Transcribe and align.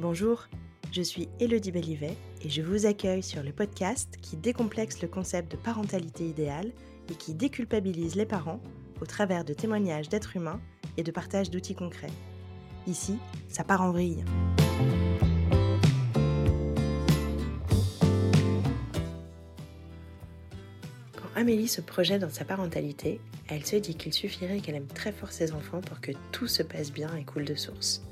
Bonjour, 0.00 0.48
je 0.92 1.02
suis 1.02 1.28
Elodie 1.40 1.72
Bellivet 1.72 2.16
et 2.42 2.48
je 2.48 2.62
vous 2.62 2.86
accueille 2.86 3.22
sur 3.22 3.42
le 3.42 3.52
podcast 3.52 4.14
qui 4.22 4.38
décomplexe 4.38 5.02
le 5.02 5.08
concept 5.08 5.52
de 5.52 5.58
parentalité 5.58 6.26
idéale 6.26 6.72
et 7.10 7.14
qui 7.14 7.34
déculpabilise 7.34 8.14
les 8.14 8.24
parents 8.24 8.62
au 9.02 9.04
travers 9.04 9.44
de 9.44 9.52
témoignages 9.52 10.08
d'êtres 10.08 10.36
humains 10.36 10.58
et 10.96 11.02
de 11.02 11.10
partage 11.10 11.50
d'outils 11.50 11.74
concrets. 11.74 12.12
Ici, 12.86 13.18
ça 13.50 13.62
part 13.62 13.82
en 13.82 13.92
vrille. 13.92 14.24
Quand 21.14 21.28
Amélie 21.36 21.68
se 21.68 21.82
projette 21.82 22.22
dans 22.22 22.30
sa 22.30 22.46
parentalité, 22.46 23.20
elle 23.48 23.66
se 23.66 23.76
dit 23.76 23.96
qu'il 23.96 24.14
suffirait 24.14 24.60
qu'elle 24.60 24.76
aime 24.76 24.86
très 24.86 25.12
fort 25.12 25.32
ses 25.32 25.52
enfants 25.52 25.82
pour 25.82 26.00
que 26.00 26.12
tout 26.32 26.46
se 26.46 26.62
passe 26.62 26.90
bien 26.90 27.14
et 27.16 27.24
coule 27.24 27.44
de 27.44 27.54
source. 27.54 28.02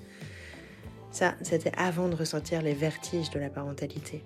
Ça, 1.18 1.34
c'était 1.42 1.72
avant 1.76 2.08
de 2.08 2.14
ressentir 2.14 2.62
les 2.62 2.74
vertiges 2.74 3.30
de 3.30 3.40
la 3.40 3.50
parentalité, 3.50 4.22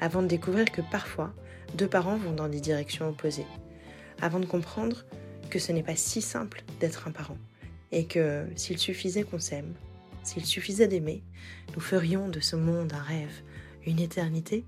avant 0.00 0.22
de 0.22 0.26
découvrir 0.26 0.72
que 0.72 0.80
parfois, 0.80 1.34
deux 1.74 1.86
parents 1.86 2.16
vont 2.16 2.32
dans 2.32 2.48
des 2.48 2.62
directions 2.62 3.10
opposées, 3.10 3.44
avant 4.22 4.40
de 4.40 4.46
comprendre 4.46 5.04
que 5.50 5.58
ce 5.58 5.70
n'est 5.70 5.82
pas 5.82 5.96
si 5.96 6.22
simple 6.22 6.62
d'être 6.80 7.06
un 7.06 7.10
parent, 7.10 7.36
et 7.92 8.06
que 8.06 8.46
s'il 8.56 8.78
suffisait 8.78 9.24
qu'on 9.24 9.38
s'aime, 9.38 9.74
s'il 10.22 10.46
suffisait 10.46 10.88
d'aimer, 10.88 11.22
nous 11.74 11.82
ferions 11.82 12.26
de 12.30 12.40
ce 12.40 12.56
monde 12.56 12.94
un 12.94 13.02
rêve, 13.02 13.42
une 13.84 14.00
éternité 14.00 14.64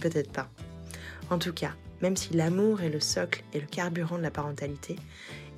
Peut-être 0.00 0.30
pas. 0.30 0.48
En 1.28 1.40
tout 1.40 1.52
cas, 1.52 1.74
même 2.02 2.16
si 2.16 2.34
l'amour 2.34 2.82
est 2.82 2.88
le 2.88 3.00
socle 3.00 3.42
et 3.52 3.58
le 3.58 3.66
carburant 3.66 4.16
de 4.16 4.22
la 4.22 4.30
parentalité, 4.30 4.94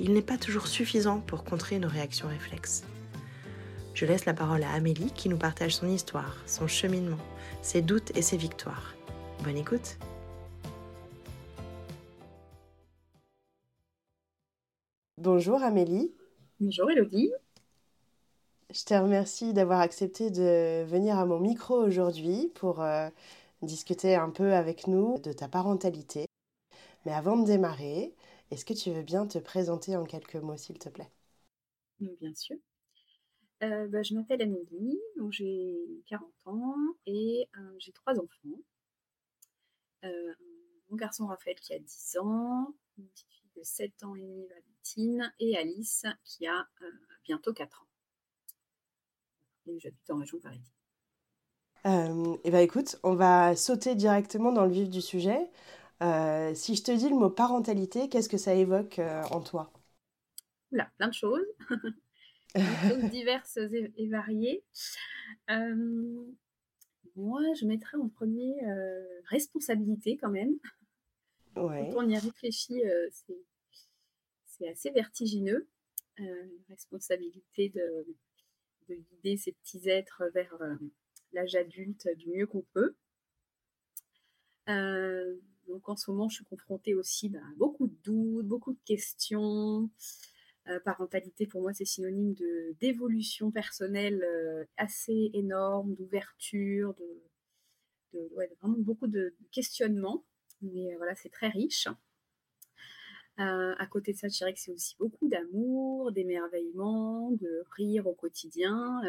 il 0.01 0.15
n'est 0.15 0.23
pas 0.23 0.39
toujours 0.39 0.67
suffisant 0.67 1.21
pour 1.21 1.45
contrer 1.45 1.79
nos 1.79 1.89
réactions 1.89 2.29
réflexes. 2.29 2.85
Je 3.97 4.05
laisse 4.05 4.27
la 4.27 4.35
parole 4.35 4.63
à 4.63 4.75
Amélie 4.75 5.11
qui 5.11 5.31
nous 5.31 5.39
partage 5.39 5.75
son 5.75 5.89
histoire, 5.89 6.37
son 6.47 6.67
cheminement, 6.67 7.17
ses 7.63 7.81
doutes 7.81 8.15
et 8.15 8.21
ses 8.21 8.37
victoires. 8.37 8.95
Bonne 9.43 9.57
écoute 9.57 9.97
Bonjour 15.17 15.63
Amélie. 15.63 16.13
Bonjour 16.61 16.91
Elodie. 16.91 17.33
Je 18.71 18.85
te 18.85 18.93
remercie 18.93 19.55
d'avoir 19.55 19.81
accepté 19.81 20.31
de 20.31 20.85
venir 20.85 21.19
à 21.19 21.25
mon 21.25 21.41
micro 21.41 21.77
aujourd'hui 21.77 22.53
pour 22.55 22.83
euh, 22.83 23.09
discuter 23.63 24.15
un 24.15 24.29
peu 24.29 24.53
avec 24.53 24.89
nous 24.89 25.17
de 25.21 25.33
ta 25.33 25.49
parentalité. 25.49 26.27
Mais 27.07 27.13
avant 27.13 27.39
de 27.39 27.47
démarrer, 27.47 28.15
est-ce 28.51 28.67
que 28.67 28.75
tu 28.75 28.91
veux 28.91 29.03
bien 29.03 29.27
te 29.27 29.39
présenter 29.39 29.97
en 29.97 30.05
quelques 30.05 30.37
mots, 30.37 30.59
s'il 30.59 30.79
te 30.79 30.91
plaît? 30.91 31.09
Bien 31.99 32.35
sûr. 32.35 32.59
Euh, 33.63 33.87
bah, 33.89 34.03
je 34.03 34.15
m'appelle 34.15 34.43
Amélie, 34.43 34.99
j'ai 35.31 35.77
40 36.07 36.33
ans 36.47 36.75
et 37.07 37.49
euh, 37.59 37.75
j'ai 37.79 37.93
trois 37.93 38.15
enfants. 38.19 38.59
Euh, 40.05 40.33
mon 40.91 40.97
garçon 40.97 41.27
Raphaël 41.27 41.57
qui 41.61 41.75
a 41.75 41.79
10 41.79 42.17
ans, 42.19 42.75
une 42.99 43.07
petite 43.09 43.31
fille 43.33 43.51
de 43.57 43.63
7 43.63 44.03
ans 44.05 44.15
et 44.17 44.23
demi 44.23 44.47
Valentine 44.49 45.33
et 45.41 45.57
Alice 45.57 46.07
qui 46.25 46.47
a 46.47 46.67
bientôt 47.25 47.53
4 47.53 47.83
ans. 47.83 47.87
Et 49.67 49.79
j'habite 49.79 50.09
en 50.11 50.17
région 50.17 50.39
parisienne. 50.41 50.73
eh 52.45 52.51
ben 52.51 52.59
écoute, 52.61 52.99
on 53.05 53.15
va 53.15 53.55
sauter 53.57 53.95
directement 53.95 54.53
dans 54.53 54.65
le 54.65 54.73
vif 54.73 54.89
du 54.91 55.01
sujet. 55.01 55.51
si 56.55 56.75
je 56.77 56.83
te 56.83 56.91
dis 56.93 57.09
le 57.09 57.15
mot 57.17 57.31
parentalité, 57.31 58.09
qu'est-ce 58.09 58.29
que 58.29 58.39
ça 58.39 58.55
évoque 58.55 59.01
en 59.31 59.41
toi? 59.41 59.71
Oula, 60.73 60.89
plein 60.97 61.09
de 61.09 61.15
choses. 61.15 61.47
diverses 63.11 63.57
et, 63.57 64.09
variées. 64.09 64.65
Euh, 65.51 66.25
moi, 67.15 67.43
je 67.59 67.67
mettrais 67.67 67.97
en 67.99 68.09
premier 68.09 68.55
euh, 68.65 69.21
responsabilité 69.27 70.17
quand 70.17 70.31
même. 70.31 70.55
Quand 71.55 71.71
on 71.97 72.09
y 72.09 72.19
réfléchit, 72.19 72.85
euh, 72.85 73.09
c'est 74.47 74.69
assez 74.69 74.91
vertigineux. 74.91 75.69
responsabilité 76.69 77.71
de, 77.71 78.07
de, 78.89 78.95
guider 78.95 79.37
ces 79.37 79.53
petits 79.53 79.89
êtres 79.89 80.23
vers 80.35 80.55
l'âge 81.33 81.55
adulte 81.55 82.09
du 82.17 82.29
mieux 82.31 82.47
qu'on 82.47 82.65
peut. 82.75 82.95
donc 85.67 85.89
en 85.89 85.97
ce 85.97 86.11
moment, 86.11 86.29
je 86.29 86.37
suis 86.37 86.45
confrontée 86.45 86.95
aussi 86.95 87.31
bah, 87.31 87.39
à 87.39 87.55
beaucoup 87.57 87.87
de 87.87 87.97
doutes, 88.05 88.47
beaucoup 88.47 88.75
de 88.75 88.85
questions. 88.85 89.91
Euh, 90.69 90.81
parentalité, 90.81 91.47
pour 91.47 91.63
moi, 91.63 91.73
c'est 91.73 91.85
synonyme 91.85 92.35
de 92.35 92.75
d'évolution 92.81 93.53
personnelle 93.53 94.23
euh, 94.25 94.65
assez 94.77 95.31
énorme, 95.33 95.95
d'ouverture, 95.95 96.95
de, 96.95 98.29
vraiment 98.61 98.79
beaucoup 98.79 99.07
de, 99.07 99.35
questionnements. 99.53 100.25
Mais 100.63 100.93
euh, 100.93 100.97
voilà, 100.97 101.15
c'est 101.15 101.29
très 101.31 101.49
riche. 101.49 101.87
à 103.39 103.87
côté 103.87 104.13
de 104.13 104.19
ça, 104.19 104.29
je 104.29 104.37
dirais 104.39 104.55
que 104.55 104.61
c'est 104.61 104.73
aussi 104.73 104.97
beaucoup 104.99 105.29
d'amour, 105.29 106.11
d'émerveillement, 106.13 107.31
de 107.33 107.65
rire 107.77 108.07
au 108.07 108.15
quotidien, 108.15 109.03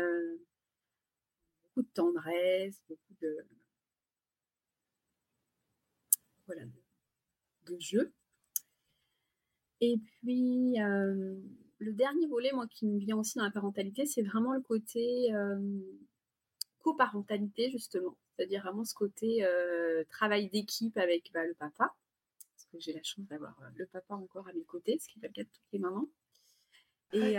beaucoup 1.64 1.82
de 1.84 1.94
tendresse, 1.94 2.82
beaucoup 2.90 3.14
de 3.22 3.46
voilà 6.46 6.64
de 7.68 7.80
jeu. 7.80 8.14
Et 9.82 9.98
puis, 9.98 10.76
le 10.78 11.94
dernier 11.94 12.28
volet, 12.28 12.52
moi, 12.54 12.68
qui 12.68 12.86
me 12.86 12.98
vient 13.00 13.18
aussi 13.18 13.38
dans 13.38 13.46
la 13.46 13.52
parentalité, 13.52 14.06
c'est 14.06 14.24
vraiment 14.24 14.54
le 14.54 14.62
côté 14.62 15.32
coparentalité, 16.80 17.70
justement. 17.72 18.18
C'est-à-dire 18.36 18.64
vraiment 18.64 18.84
ce 18.84 18.94
côté 18.94 19.46
travail 20.10 20.50
d'équipe 20.50 20.98
avec 20.98 21.32
bah, 21.34 21.46
le 21.46 21.54
papa. 21.54 21.94
Parce 22.56 22.66
que 22.72 22.80
j'ai 22.80 22.94
la 22.94 23.04
chance 23.04 23.26
d'avoir 23.28 23.56
le 23.76 23.86
papa 23.86 24.16
encore 24.16 24.48
à 24.48 24.54
mes 24.54 24.64
côtés, 24.64 24.98
ce 25.00 25.08
qui 25.08 25.20
est 25.20 25.28
le 25.28 25.34
cas 25.34 25.44
de 25.44 25.50
toutes 25.50 25.72
les 25.74 25.80
mamans. 25.80 26.08
Et, 27.14 27.36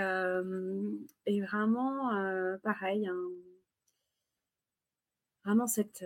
et 1.26 1.40
vraiment, 1.42 2.58
pareil, 2.62 3.06
hein, 3.06 3.28
vraiment 5.44 5.66
cette 5.66 6.04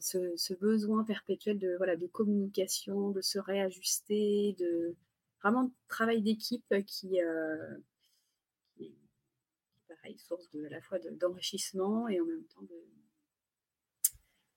ce, 0.00 0.54
besoin 0.54 1.04
perpétuel 1.04 1.58
de, 1.58 1.76
voilà, 1.76 1.96
de 1.96 2.06
communication, 2.06 3.10
de 3.10 3.20
se 3.20 3.38
réajuster, 3.38 4.54
de 4.58 4.96
vraiment 5.42 5.70
travail 5.88 6.22
d'équipe 6.22 6.74
qui, 6.86 7.20
euh, 7.20 7.76
est 8.80 8.92
pareil, 9.88 10.18
source 10.18 10.50
de, 10.50 10.64
à 10.66 10.70
la 10.70 10.80
fois 10.80 10.98
d'enrichissement 10.98 12.08
et 12.08 12.20
en 12.20 12.24
même 12.24 12.44
temps 12.44 12.62
de, 12.62 12.84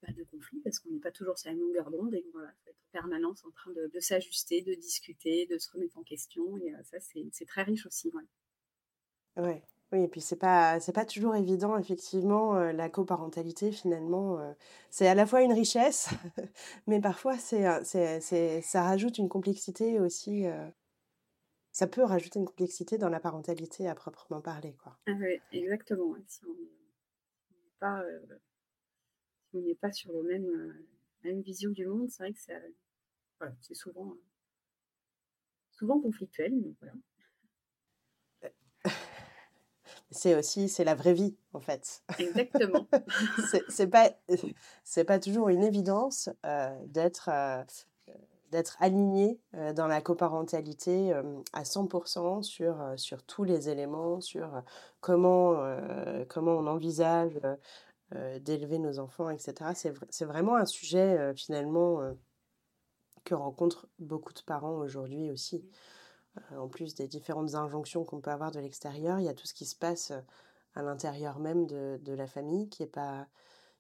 bah, 0.01 0.13
de 0.13 0.23
conflit 0.23 0.59
parce 0.61 0.79
qu'on 0.79 0.89
n'est 0.89 0.99
pas 0.99 1.11
toujours 1.11 1.37
sur 1.37 1.51
la 1.51 1.55
longueur 1.55 1.91
d'onde 1.91 2.13
et 2.15 2.23
qu'on 2.23 2.39
va 2.39 2.51
être 2.67 2.81
en 2.87 2.91
permanence 2.91 3.45
en 3.45 3.51
train 3.51 3.71
de, 3.71 3.99
s'ajuster, 3.99 4.61
de 4.61 4.73
discuter, 4.73 5.45
de 5.45 5.57
se 5.57 5.69
remettre 5.71 5.97
en 5.97 6.03
question 6.03 6.57
et 6.57 6.73
euh, 6.73 6.83
ça 6.83 6.97
c'est 6.99 7.45
très 7.45 7.63
riche 7.63 7.85
aussi. 7.85 8.11
Ouais. 8.13 9.43
ouais. 9.43 9.63
Oui, 9.91 10.03
et 10.03 10.07
puis 10.07 10.21
c'est 10.21 10.37
pas 10.37 10.79
c'est 10.79 10.93
pas 10.93 11.03
toujours 11.03 11.35
évident 11.35 11.77
effectivement 11.77 12.55
euh, 12.55 12.71
la 12.71 12.87
coparentalité 12.89 13.73
finalement 13.73 14.39
euh, 14.39 14.53
c'est 14.89 15.05
à 15.05 15.15
la 15.15 15.25
fois 15.25 15.41
une 15.41 15.51
richesse 15.51 16.09
mais 16.87 17.01
parfois 17.01 17.37
c'est 17.37 17.65
c'est 17.83 18.61
ça 18.61 18.83
rajoute 18.83 19.17
une 19.17 19.27
complexité 19.27 19.99
aussi 19.99 20.47
euh, 20.47 20.69
ça 21.73 21.87
peut 21.87 22.03
rajouter 22.03 22.39
une 22.39 22.45
complexité 22.45 22.97
dans 22.97 23.09
la 23.09 23.19
parentalité 23.19 23.89
à 23.89 23.95
proprement 23.95 24.39
parler 24.39 24.77
quoi. 24.81 24.97
Ah 25.07 25.11
oui, 25.19 25.41
exactement. 25.51 26.15
Si 26.25 26.45
on 26.45 26.53
n'est 26.53 26.69
pas 27.79 28.01
si 29.49 29.57
on 29.57 29.61
n'est 29.61 29.75
pas 29.75 29.91
sur 29.91 30.13
le 30.13 30.23
même 30.23 30.73
même 31.25 31.41
vision 31.41 31.69
du 31.71 31.85
monde, 31.85 32.09
c'est 32.09 32.23
vrai 32.23 32.31
que 32.31 32.39
ça 32.39 32.53
voilà, 33.39 33.55
c'est 33.59 33.75
souvent 33.75 34.15
souvent 35.71 35.99
conflictuel 35.99 36.53
mais 36.55 36.73
voilà 36.79 36.93
c'est 40.11 40.35
aussi 40.35 40.69
c'est 40.69 40.83
la 40.83 40.95
vraie 40.95 41.13
vie 41.13 41.35
en 41.53 41.61
fait. 41.61 42.03
Exactement. 42.19 42.85
c'est 43.69 43.87
pas 43.87 44.11
c'est 44.83 45.03
pas 45.03 45.19
toujours 45.19 45.49
une 45.49 45.63
évidence 45.63 46.29
euh, 46.45 46.75
d'être 46.87 47.29
euh, 47.31 47.63
d'être 48.51 48.75
aligné 48.81 49.39
euh, 49.55 49.71
dans 49.71 49.87
la 49.87 50.01
coparentalité 50.01 51.13
à 51.53 51.63
100% 51.63 52.43
sur 52.43 52.93
sur 52.97 53.23
tous 53.23 53.45
les 53.45 53.69
éléments, 53.69 54.19
sur 54.19 54.61
comment 54.99 55.57
comment 56.27 56.57
on 56.57 56.67
envisage 56.67 57.39
d'élever 58.41 58.77
nos 58.77 58.99
enfants, 58.99 59.29
etc. 59.29 59.71
C'est 60.09 60.25
vraiment 60.25 60.57
un 60.57 60.65
sujet 60.65 61.33
finalement 61.33 62.01
que 63.23 63.35
rencontrent 63.35 63.87
beaucoup 63.99 64.33
de 64.33 64.41
parents 64.41 64.75
aujourd'hui 64.75 65.31
aussi. 65.31 65.63
Euh, 66.37 66.57
en 66.57 66.67
plus 66.67 66.95
des 66.95 67.07
différentes 67.07 67.55
injonctions 67.55 68.05
qu'on 68.05 68.21
peut 68.21 68.31
avoir 68.31 68.51
de 68.51 68.59
l'extérieur, 68.59 69.19
il 69.19 69.25
y 69.25 69.29
a 69.29 69.33
tout 69.33 69.47
ce 69.47 69.53
qui 69.53 69.65
se 69.65 69.75
passe 69.75 70.11
euh, 70.11 70.21
à 70.75 70.81
l'intérieur 70.81 71.39
même 71.39 71.65
de, 71.65 71.99
de, 72.03 72.13
la 72.13 72.27
famille 72.27 72.69
qui 72.69 72.83
n'est 72.83 72.89
pas, 72.89 73.27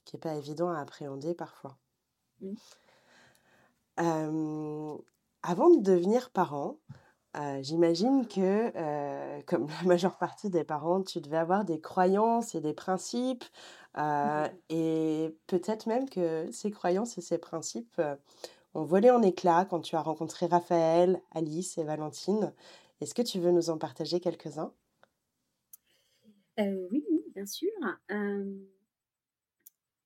qui 0.03 0.17
est 0.17 0.19
pas 0.19 0.35
évident 0.35 0.69
à 0.69 0.79
appréhender 0.79 1.33
parfois. 1.33 1.77
Euh, 3.99 4.97
avant 5.43 5.69
de 5.69 5.81
devenir 5.81 6.29
parent, 6.31 6.77
j'imagine 7.61 8.27
que, 8.27 9.41
comme 9.43 9.67
la 9.67 9.87
majeure 9.87 10.17
partie 10.17 10.49
des 10.49 10.65
parents, 10.65 11.01
tu 11.01 11.21
devais 11.21 11.37
avoir 11.37 11.63
des 11.63 11.79
croyances 11.79 12.55
et 12.55 12.61
des 12.61 12.73
principes, 12.73 13.45
et 14.69 15.37
peut-être 15.47 15.85
même 15.87 16.09
que 16.09 16.49
ces 16.51 16.71
croyances 16.71 17.17
et 17.17 17.21
ces 17.21 17.37
principes, 17.37 18.01
ont 18.73 18.83
volé 18.83 19.09
en 19.09 19.21
éclats 19.21 19.65
quand 19.65 19.81
tu 19.81 19.95
as 19.95 20.01
rencontré 20.01 20.45
Raphaël, 20.45 21.21
Alice 21.31 21.77
et 21.77 21.83
Valentine. 21.83 22.53
Est-ce 23.01 23.13
que 23.13 23.21
tu 23.21 23.39
veux 23.39 23.51
nous 23.51 23.69
en 23.69 23.77
partager 23.77 24.19
quelques-uns? 24.19 24.73
oui, 26.57 27.03
oui, 27.09 27.23
bien 27.33 27.45
sûr. 27.45 27.71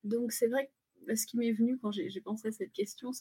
donc 0.03 0.31
c'est 0.31 0.47
vrai 0.47 0.71
que 1.06 1.15
ce 1.15 1.25
qui 1.25 1.38
m'est 1.38 1.51
venu 1.51 1.77
quand 1.77 1.91
j'ai 1.91 2.21
pensé 2.21 2.47
à 2.47 2.51
cette 2.51 2.71
question, 2.71 3.12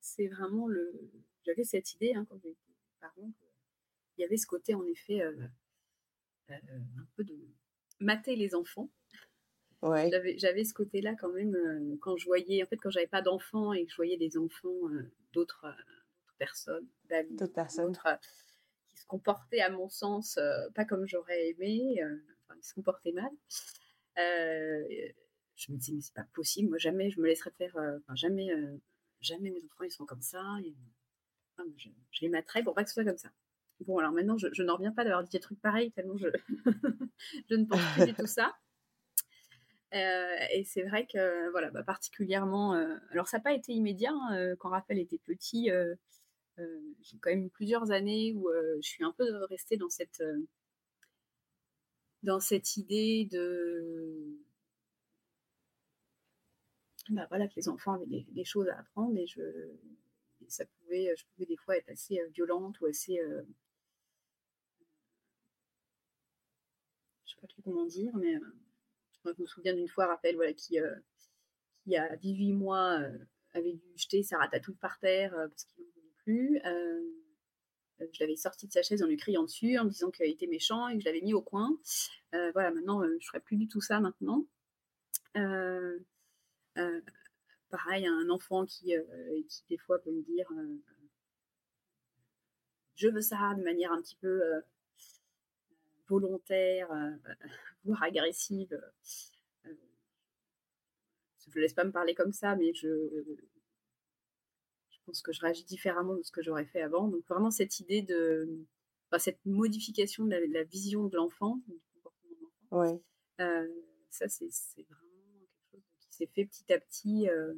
c'est 0.00 0.28
vraiment 0.28 0.68
le 0.68 1.10
j'avais 1.44 1.64
cette 1.64 1.92
idée, 1.94 2.14
hein, 2.14 2.26
quand 2.28 2.38
j'étais 2.42 2.56
parent, 3.00 3.32
il 4.16 4.22
y 4.22 4.24
avait 4.24 4.36
ce 4.36 4.46
côté 4.46 4.74
en 4.74 4.84
effet, 4.86 5.22
un 6.48 7.06
peu 7.16 7.24
de 7.24 7.36
mater 8.00 8.36
les 8.36 8.54
enfants. 8.54 8.90
Ouais. 9.84 10.10
J'avais 10.38 10.64
ce 10.64 10.72
côté-là 10.72 11.14
quand 11.14 11.28
même, 11.28 11.98
quand 12.00 12.16
je 12.16 12.24
voyais 12.24 12.62
en 12.62 12.66
fait, 12.66 12.78
quand 12.78 12.90
j'avais 12.90 13.06
pas 13.06 13.22
d'enfants 13.22 13.72
et 13.74 13.84
que 13.84 13.90
je 13.90 13.96
voyais 13.96 14.16
des 14.16 14.38
enfants, 14.38 14.88
d'autres, 15.32 15.66
personnes, 16.38 16.86
D'autres 17.30 17.52
personnes 17.52 17.94
se 18.94 19.06
comportaient, 19.06 19.60
à 19.60 19.70
mon 19.70 19.88
sens, 19.88 20.38
euh, 20.38 20.68
pas 20.74 20.84
comme 20.84 21.06
j'aurais 21.06 21.50
aimé, 21.50 22.02
euh, 22.02 22.16
enfin, 22.44 22.58
ils 22.58 22.64
se 22.64 22.74
comportaient 22.74 23.12
mal. 23.12 23.30
Euh, 24.18 24.84
je 25.56 25.72
me 25.72 25.76
disais, 25.76 25.92
mais 25.92 26.00
c'est 26.00 26.14
pas 26.14 26.26
possible, 26.32 26.68
moi 26.68 26.78
jamais 26.78 27.10
je 27.10 27.20
me 27.20 27.26
laisserais 27.26 27.52
faire, 27.58 27.76
enfin, 27.76 28.14
jamais, 28.14 28.50
jamais 29.20 29.50
mes 29.50 29.64
enfants 29.64 29.84
ils 29.84 29.90
sont 29.90 30.06
comme 30.06 30.22
ça. 30.22 30.42
Et, 30.64 30.74
je, 31.76 31.88
les 32.22 32.28
mettrais 32.28 32.64
pour 32.64 32.74
pas 32.74 32.82
que 32.82 32.90
ce 32.90 32.94
soit 32.94 33.04
comme 33.04 33.18
ça. 33.18 33.30
Bon, 33.80 33.98
alors 33.98 34.12
maintenant, 34.12 34.36
je, 34.38 34.62
n'en 34.62 34.74
reviens 34.76 34.92
pas 34.92 35.04
d'avoir 35.04 35.22
dit 35.22 35.30
des 35.30 35.40
trucs 35.40 35.60
pareils, 35.60 35.92
tellement 35.92 36.16
je, 36.16 36.28
je 37.50 37.54
ne 37.54 37.64
pense 37.64 37.80
plus 37.94 38.06
du 38.06 38.14
tout 38.14 38.26
ça. 38.26 38.56
Et 39.94 40.64
c'est 40.64 40.82
vrai 40.82 41.06
que, 41.06 41.50
voilà, 41.50 41.70
bah, 41.70 41.82
particulièrement, 41.82 42.72
alors 43.10 43.28
ça 43.28 43.38
n'a 43.38 43.42
pas 43.42 43.52
été 43.54 43.72
immédiat. 43.72 44.12
Hein, 44.12 44.56
quand 44.58 44.70
Raphaël 44.70 44.98
était 44.98 45.18
petit, 45.18 45.70
j'ai 46.58 47.18
quand 47.20 47.30
même 47.30 47.44
eu 47.44 47.50
plusieurs 47.50 47.90
années 47.90 48.32
où 48.34 48.48
je 48.80 48.88
suis 48.88 49.04
un 49.04 49.12
peu 49.12 49.44
restée 49.44 49.76
dans 49.76 49.90
cette, 49.90 50.22
dans 52.22 52.40
cette 52.40 52.76
idée 52.76 53.28
de 53.30 54.38
bah 57.10 57.26
voilà, 57.28 57.46
que 57.48 57.54
les 57.56 57.68
enfants 57.68 57.92
avaient 57.94 58.06
des, 58.06 58.44
choses 58.44 58.68
à 58.68 58.78
apprendre 58.78 59.16
et, 59.18 59.26
je, 59.26 59.42
ça 60.48 60.64
pouvait, 60.66 61.14
je 61.16 61.24
pouvais 61.34 61.46
des 61.46 61.56
fois 61.56 61.76
être 61.76 61.90
assez 61.90 62.18
violente 62.32 62.80
ou 62.80 62.86
assez. 62.86 63.20
je 67.24 67.30
sais 67.34 67.40
pas 67.40 67.46
trop 67.46 67.62
comment 67.62 67.84
dire, 67.84 68.16
mais 68.16 68.36
je 69.24 69.42
me 69.42 69.46
souviens 69.46 69.74
d'une 69.74 69.88
fois, 69.88 70.06
rappel, 70.06 70.36
voilà, 70.36 70.52
qui, 70.52 70.78
qui 71.84 71.96
a 71.96 72.16
18 72.16 72.52
mois 72.52 73.00
avait 73.52 73.72
dû 73.72 73.92
jeter 73.96 74.22
sa 74.22 74.38
ratatouille 74.38 74.76
par 74.76 74.98
terre 74.98 75.32
parce 75.32 75.64
qu'il 75.64 75.84
plus. 76.24 76.60
Euh, 76.64 77.00
je 78.00 78.20
l'avais 78.20 78.36
sorti 78.36 78.66
de 78.66 78.72
sa 78.72 78.82
chaise 78.82 79.02
en 79.02 79.06
lui 79.06 79.16
criant 79.16 79.44
dessus, 79.44 79.78
en 79.78 79.84
me 79.84 79.90
disant 79.90 80.10
qu'il 80.10 80.26
était 80.26 80.48
méchant 80.48 80.88
et 80.88 80.94
que 80.94 81.00
je 81.00 81.04
l'avais 81.04 81.20
mis 81.20 81.32
au 81.32 81.42
coin. 81.42 81.78
Euh, 82.34 82.50
voilà, 82.52 82.72
maintenant, 82.72 83.02
euh, 83.02 83.08
je 83.08 83.14
ne 83.14 83.20
ferai 83.20 83.40
plus 83.40 83.56
du 83.56 83.68
tout 83.68 83.80
ça 83.80 84.00
maintenant. 84.00 84.44
pareil, 87.70 88.06
un 88.06 88.30
enfant 88.30 88.64
qui, 88.64 88.94
qui, 89.48 89.64
des 89.68 89.78
fois 89.78 89.98
peut 90.00 90.10
me 90.10 90.22
dire 90.22 90.48
je 92.94 93.08
veux 93.08 93.20
ça 93.20 93.54
de 93.56 93.62
manière 93.62 93.92
un 93.92 94.00
petit 94.00 94.16
peu 94.16 94.40
volontaire, 96.08 96.88
voire 97.84 98.02
agressive. 98.02 98.80
je 99.64 101.58
ne 101.58 101.60
laisse 101.60 101.74
pas 101.74 101.84
me 101.84 101.92
parler 101.92 102.14
comme 102.14 102.32
ça, 102.32 102.56
mais 102.56 102.72
je, 102.74 102.88
pense 105.06 105.20
que 105.22 105.32
je 105.32 105.40
réagis 105.40 105.64
différemment 105.64 106.14
de 106.14 106.22
ce 106.22 106.32
que 106.32 106.42
j'aurais 106.42 106.64
fait 106.64 106.80
avant. 106.80 107.08
Donc 107.08 107.24
vraiment 107.28 107.50
cette 107.50 107.78
idée 107.80 108.02
de, 108.02 108.66
cette 109.18 109.44
modification 109.44 110.24
de 110.24 110.34
la, 110.52 110.64
vision 110.64 111.06
de 111.06 111.16
l'enfant, 111.16 111.60
du 111.66 111.80
comportement 111.94 112.32
de 112.32 112.40
l'enfant. 112.40 112.80
Ouais. 112.80 113.02
Euh, 113.40 113.68
ça 114.10 114.28
c'est 114.28 114.48
vraiment 114.88 115.46
quelque 115.70 115.84
chose 115.90 116.06
qui 116.08 116.16
s'est 116.16 116.30
fait 116.34 116.46
petit 116.46 116.72
à 116.72 116.78
petit, 116.80 117.28
euh, 117.28 117.54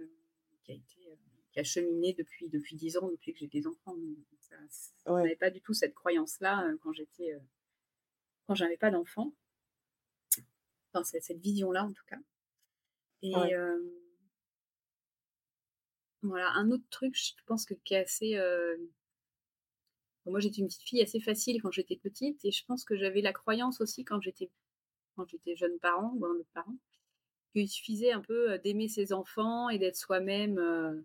euh, 0.00 0.06
qui 0.64 0.72
a 0.72 0.74
été 0.74 1.18
qui 1.52 1.60
a 1.60 1.64
cheminé 1.64 2.14
depuis 2.14 2.48
depuis 2.48 2.76
dix 2.76 2.96
ans, 2.96 3.10
depuis 3.10 3.34
que 3.34 3.38
j'ai 3.38 3.46
des 3.46 3.66
enfants. 3.66 3.94
Je 5.06 5.12
n'avais 5.12 5.36
pas 5.36 5.50
du 5.50 5.60
tout 5.60 5.74
cette 5.74 5.94
croyance-là 5.94 6.72
quand 6.82 6.92
j'étais 6.92 7.38
quand 8.46 8.54
j'avais 8.54 8.76
pas 8.76 8.90
d'enfants. 8.90 9.32
Enfin, 10.92 11.04
cette 11.04 11.38
vision-là 11.38 11.84
en 11.84 11.92
tout 11.92 12.04
cas. 12.06 12.18
Et 13.22 13.34
voilà, 16.22 16.50
un 16.52 16.70
autre 16.70 16.84
truc, 16.90 17.16
je 17.16 17.32
pense 17.46 17.66
que 17.66 17.74
qui 17.74 17.94
est 17.94 17.98
assez. 17.98 18.36
Euh, 18.36 18.76
moi, 20.24 20.38
j'étais 20.38 20.60
une 20.60 20.68
petite 20.68 20.82
fille 20.82 21.02
assez 21.02 21.18
facile 21.18 21.60
quand 21.60 21.72
j'étais 21.72 21.96
petite, 21.96 22.44
et 22.44 22.52
je 22.52 22.64
pense 22.64 22.84
que 22.84 22.96
j'avais 22.96 23.22
la 23.22 23.32
croyance 23.32 23.80
aussi 23.80 24.04
quand 24.04 24.20
j'étais 24.20 24.50
quand 25.16 25.28
j'étais 25.28 25.56
jeune 25.56 25.78
parent 25.80 26.12
ou 26.16 26.24
un 26.24 26.30
autre 26.30 26.48
parent, 26.54 26.76
qu'il 27.52 27.68
suffisait 27.68 28.12
un 28.12 28.20
peu 28.20 28.58
d'aimer 28.60 28.88
ses 28.88 29.12
enfants 29.12 29.68
et 29.68 29.78
d'être 29.78 29.96
soi-même 29.96 30.58
euh, 30.58 31.00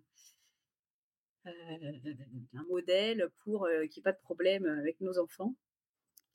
un 1.46 2.64
modèle 2.70 3.30
pour 3.44 3.68
qu'il 3.68 3.90
n'y 3.90 4.00
ait 4.00 4.02
pas 4.04 4.14
de 4.14 4.22
problème 4.22 4.66
avec 4.66 5.02
nos 5.02 5.18
enfants 5.18 5.56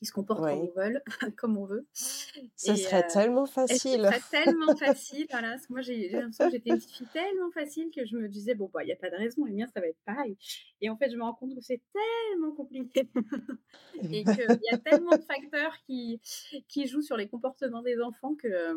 qui 0.02 0.06
se 0.06 0.12
comportent 0.12 0.40
comme 0.40 0.58
on 0.58 0.72
veut, 0.74 1.02
comme 1.36 1.56
on 1.58 1.64
veut. 1.64 1.86
Ce 1.92 2.74
serait 2.74 3.06
tellement 3.06 3.46
facile. 3.46 3.78
Ce 3.78 4.20
serait 4.20 4.44
tellement 4.44 4.74
facile, 4.74 5.26
voilà. 5.30 5.50
Parce 5.50 5.66
que 5.68 5.72
moi, 5.72 5.80
j'ai 5.80 6.08
l'impression 6.08 6.46
que 6.46 6.50
j'étais 6.50 6.70
une 6.70 6.76
petite 6.76 6.90
fille 6.90 7.06
tellement 7.12 7.50
facile 7.52 7.88
que 7.94 8.04
je 8.04 8.16
me 8.16 8.28
disais, 8.28 8.56
bon, 8.56 8.68
bah, 8.74 8.82
il 8.82 8.86
n'y 8.86 8.92
a 8.92 8.96
pas 8.96 9.10
de 9.10 9.16
raison, 9.16 9.46
et 9.46 9.52
bien, 9.52 9.68
ça 9.68 9.80
va 9.80 9.86
être 9.86 10.02
pareil. 10.04 10.36
Et 10.80 10.90
en 10.90 10.96
fait, 10.96 11.08
je 11.08 11.16
me 11.16 11.22
rends 11.22 11.34
compte 11.34 11.54
que 11.54 11.60
c'est 11.60 11.80
tellement 11.92 12.50
compliqué 12.50 13.08
et 14.02 14.24
qu'il 14.24 14.60
y 14.70 14.74
a 14.74 14.78
tellement 14.78 15.16
de 15.16 15.22
facteurs 15.22 15.76
qui, 15.86 16.20
qui 16.66 16.88
jouent 16.88 17.02
sur 17.02 17.16
les 17.16 17.28
comportements 17.28 17.82
des 17.82 18.00
enfants 18.00 18.34
que, 18.34 18.74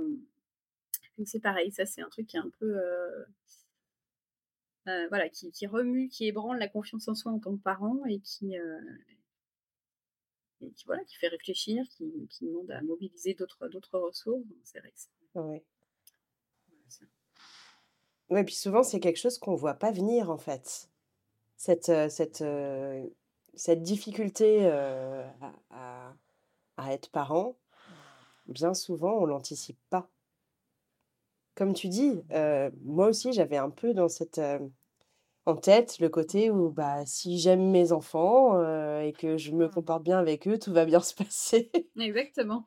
que 1.17 1.25
c'est 1.25 1.41
pareil. 1.41 1.71
Ça, 1.71 1.87
c'est 1.87 2.03
un 2.03 2.09
truc 2.09 2.27
qui 2.27 2.37
est 2.37 2.41
un 2.41 2.51
peu. 2.59 2.77
Euh, 2.77 3.25
euh, 4.87 5.07
voilà, 5.09 5.27
qui, 5.29 5.51
qui, 5.51 5.65
remue, 5.65 6.07
qui 6.07 6.27
ébranle 6.27 6.59
la 6.59 6.67
confiance 6.67 7.07
en 7.07 7.15
soi 7.15 7.31
en 7.31 7.39
tant 7.39 7.57
que 7.57 7.63
parent 7.63 8.05
et 8.07 8.19
qui, 8.19 8.55
euh, 8.55 8.79
et 10.61 10.71
qui, 10.71 10.85
voilà, 10.85 11.03
qui 11.03 11.15
fait 11.15 11.27
réfléchir, 11.27 11.83
qui, 11.89 12.27
qui 12.29 12.45
demande 12.45 12.71
à 12.71 12.81
mobiliser 12.81 13.33
d'autres, 13.33 13.67
d'autres 13.67 13.99
ressources. 13.99 14.43
C'est 14.63 14.79
vrai 14.79 14.91
que 14.91 15.39
Oui. 15.39 15.61
Ouais, 18.29 18.43
puis 18.43 18.55
souvent, 18.55 18.81
c'est 18.83 18.99
quelque 18.99 19.17
chose 19.19 19.37
qu'on 19.37 19.51
ne 19.51 19.57
voit 19.57 19.75
pas 19.75 19.91
venir, 19.91 20.31
en 20.31 20.37
fait. 20.37 20.89
Cette, 21.57 21.89
euh, 21.89 22.09
cette, 22.09 22.41
euh, 22.41 23.05
cette 23.53 23.83
difficulté 23.83 24.65
euh, 24.65 25.23
à, 25.69 26.13
à, 26.77 26.93
être 26.93 27.09
parent, 27.11 27.55
bien 28.47 28.73
souvent, 28.73 29.19
on 29.19 29.21
ne 29.25 29.31
l'anticipe 29.31 29.79
pas. 29.89 30.09
Comme 31.53 31.73
tu 31.73 31.87
dis, 31.87 32.21
moi 32.83 33.07
aussi, 33.07 33.31
j'avais 33.31 33.55
un 33.55 33.69
peu 33.69 33.93
dans 33.93 34.09
cette, 34.09 34.41
en 35.45 35.55
tête 35.55 35.99
le 35.99 36.09
côté 36.09 36.49
où 36.49 36.69
bah, 36.69 37.05
si 37.05 37.37
j'aime 37.37 37.69
mes 37.69 37.91
enfants 37.91 38.55
euh, 38.55 39.01
et 39.01 39.13
que 39.13 39.37
je 39.37 39.51
me 39.51 39.67
mmh. 39.67 39.71
comporte 39.71 40.03
bien 40.03 40.17
avec 40.17 40.47
eux, 40.47 40.57
tout 40.57 40.73
va 40.73 40.85
bien 40.85 40.99
se 41.01 41.13
passer. 41.13 41.71
Exactement. 41.99 42.65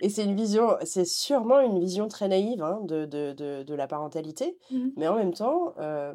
et 0.00 0.08
c'est 0.08 0.24
une 0.24 0.34
vision, 0.34 0.76
c'est 0.84 1.04
sûrement 1.04 1.60
une 1.60 1.78
vision 1.78 2.08
très 2.08 2.28
naïve 2.28 2.62
hein, 2.62 2.80
de, 2.82 3.04
de, 3.04 3.32
de, 3.32 3.62
de, 3.62 3.74
la 3.74 3.86
parentalité, 3.86 4.58
mmh. 4.70 4.88
mais 4.96 5.08
en 5.08 5.16
même 5.16 5.34
temps, 5.34 5.74
euh, 5.78 6.12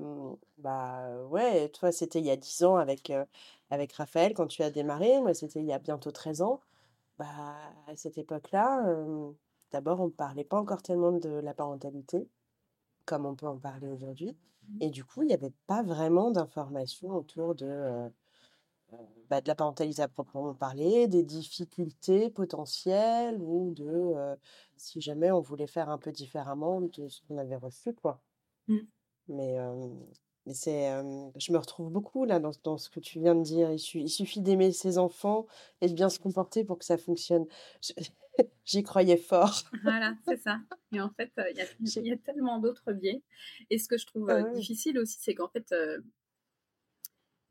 bah 0.58 1.08
ouais, 1.30 1.70
toi 1.70 1.92
c'était 1.92 2.20
il 2.20 2.26
y 2.26 2.32
a 2.32 2.38
10 2.38 2.64
ans 2.64 2.76
avec, 2.76 3.10
euh, 3.10 3.26
avec 3.70 3.94
Raphaël 3.94 4.34
quand 4.34 4.48
tu 4.48 4.64
as 4.64 4.70
démarré, 4.70 5.22
moi 5.22 5.34
c'était 5.34 5.60
il 5.60 5.66
y 5.66 5.74
a 5.74 5.80
bientôt 5.80 6.12
13 6.12 6.42
ans. 6.42 6.60
Bah, 7.20 7.28
à 7.88 7.96
cette 7.96 8.18
époque-là, 8.18 8.84
d'abord 9.72 10.02
on 10.02 10.08
ne 10.08 10.12
parlait 10.12 10.44
pas 10.44 10.58
encore 10.58 10.82
tellement 10.82 11.12
de 11.12 11.30
la 11.30 11.54
parentalité 11.54 12.28
comme 13.06 13.26
on 13.26 13.36
peut 13.36 13.48
en 13.48 13.58
parler 13.58 13.88
aujourd'hui. 13.88 14.36
Et 14.80 14.90
du 14.90 15.04
coup, 15.04 15.22
il 15.24 15.28
n'y 15.28 15.34
avait 15.34 15.54
pas 15.68 15.84
vraiment 15.84 16.32
d'informations 16.32 17.10
autour 17.10 17.56
de, 17.56 17.66
euh, 17.66 18.10
euh, 18.94 18.98
bah, 19.30 19.42
de 19.42 19.48
la 19.48 19.56
parentalité 19.56 20.02
à 20.02 20.08
proprement 20.08 20.54
parler, 20.54 21.08
des 21.08 21.24
difficultés 21.24 22.30
potentielles 22.30 23.42
ou 23.42 23.74
de 23.74 23.86
euh, 23.88 24.36
si 24.78 25.02
jamais 25.02 25.32
on 25.32 25.42
voulait 25.42 25.68
faire 25.68 25.90
un 25.90 25.98
peu 25.98 26.12
différemment 26.12 26.82
de 26.82 27.08
ce 27.08 27.22
qu'on 27.22 27.38
avait 27.38 27.56
reçu. 27.56 27.94
Quoi. 27.94 28.22
Mmh. 28.68 28.78
Mais, 29.30 29.58
mais 30.46 30.54
c'est, 30.54 30.90
je 31.38 31.52
me 31.52 31.58
retrouve 31.58 31.90
beaucoup 31.90 32.26
là 32.26 32.40
dans, 32.40 32.52
dans, 32.64 32.78
ce 32.78 32.90
que 32.90 33.00
tu 33.00 33.20
viens 33.20 33.36
de 33.36 33.44
dire. 33.44 33.72
Il, 33.72 34.02
il 34.02 34.10
suffit 34.10 34.42
d'aimer 34.42 34.72
ses 34.72 34.98
enfants 34.98 35.48
et 35.82 35.88
de 35.88 35.94
bien 35.94 36.10
se 36.10 36.20
comporter 36.20 36.64
pour 36.64 36.78
que 36.78 36.86
ça 36.86 36.98
fonctionne. 36.98 37.46
J'y 38.66 38.84
croyais 38.84 39.18
fort. 39.18 39.64
voilà, 39.84 40.16
c'est 40.26 40.38
ça. 40.38 40.60
Et 40.92 41.00
en 41.00 41.12
fait, 41.12 41.32
il 41.80 42.08
y, 42.08 42.12
a 42.12 42.18
tellement 42.18 42.60
d'autres 42.60 42.92
biais. 42.92 43.22
Et 43.70 43.78
ce 43.78 43.88
que 43.88 43.98
je 43.98 44.06
trouve 44.06 44.30
euh, 44.30 44.52
difficile 44.54 45.00
aussi, 45.00 45.18
c'est 45.20 45.36
qu'en 45.36 45.50
fait, 45.50 45.74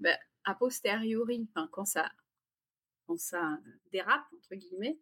bah, 0.01 0.17
a 0.45 0.55
posteriori, 0.55 1.49
quand 1.71 1.85
ça 1.85 2.11
quand 3.07 3.19
ça 3.19 3.59
«dérape» 3.93 4.25
entre 4.35 4.55
guillemets, 4.55 4.99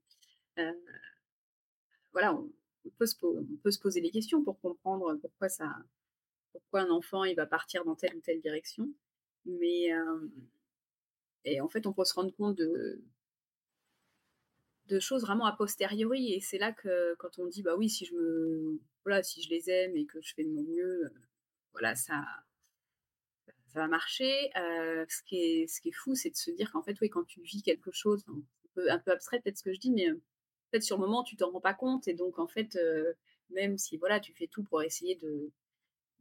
voilà, 2.12 2.34
on 2.34 2.50
on 2.86 2.90
peut 2.90 3.06
se 3.06 3.16
po 3.16 3.36
on 3.38 3.56
peut 3.62 3.70
se 3.70 3.78
poser 3.78 4.00
des 4.00 4.10
questions 4.10 4.42
pour 4.42 4.60
comprendre 4.60 5.14
pourquoi 5.16 5.48
ça 5.48 5.76
pourquoi 6.52 6.82
un 6.82 6.90
enfant, 6.90 7.24
il 7.24 7.36
va 7.36 7.46
partir 7.46 7.84
dans 7.84 7.94
telle 7.96 8.14
ou 8.16 8.20
telle 8.20 8.40
direction. 8.40 8.88
Mais, 9.46 9.90
et 11.44 11.60
en 11.60 11.68
fait, 11.68 11.86
on 11.86 11.92
peut 11.92 12.04
se 12.04 12.14
rendre 12.14 12.34
compte 12.34 12.56
de 12.56 13.02
de 14.88 14.98
choses 15.00 15.22
vraiment 15.22 15.46
a 15.46 15.52
posteriori 15.56 16.32
et 16.34 16.40
c'est 16.40 16.58
là 16.58 16.72
que 16.72 17.14
quand 17.18 17.38
on 17.38 17.46
dit: 17.46 17.62
«Bah 17.62 17.76
oui, 17.76 17.88
si 17.88 18.04
je 18.06 18.14
me 18.14 18.78
voilà, 19.04 19.22
si 19.22 19.42
je 19.42 19.48
les 19.50 19.70
aime 19.70 19.96
et 19.96 20.04
que 20.06 20.20
je 20.20 20.34
fais 20.34 20.44
de 20.44 20.50
mon 20.50 20.62
mieux, 20.62 21.04
heu, 21.04 21.12
voilà, 21.72 21.94
ça 21.94 22.24
ça 23.72 23.80
va 23.80 23.88
marcher». 23.88 24.50
Heu, 24.56 25.06
ce 25.08 25.22
qui 25.22 25.88
est 25.88 25.92
fou, 25.92 26.14
c'est 26.14 26.30
de 26.30 26.36
se 26.36 26.50
dire 26.50 26.70
qu'en 26.72 26.82
fait, 26.82 26.96
oui, 27.00 27.08
quand 27.10 27.24
tu 27.24 27.40
vis 27.42 27.62
quelque 27.62 27.90
chose, 27.92 28.24
un 28.28 28.42
peu 28.74 28.90
un 28.90 28.98
peu 28.98 29.12
abstrait 29.12 29.40
peut-être 29.40 29.58
ce 29.58 29.62
que 29.64 29.72
je 29.72 29.80
dis, 29.80 29.90
mais, 29.90 30.08
fait, 30.72 30.80
sur 30.82 30.98
le 30.98 31.06
moment, 31.06 31.24
tu 31.24 31.36
t'en 31.36 31.50
rends 31.52 31.60
pas 31.60 31.74
compte 31.74 32.08
et 32.08 32.14
donc 32.14 32.38
en 32.38 32.46
fait, 32.48 32.78
même 33.50 33.78
si 33.78 33.96
voilà, 33.98 34.20
tu 34.20 34.32
fais 34.34 34.46
tout 34.48 34.64
pour 34.64 34.82
essayer 34.82 35.16
de 35.16 35.50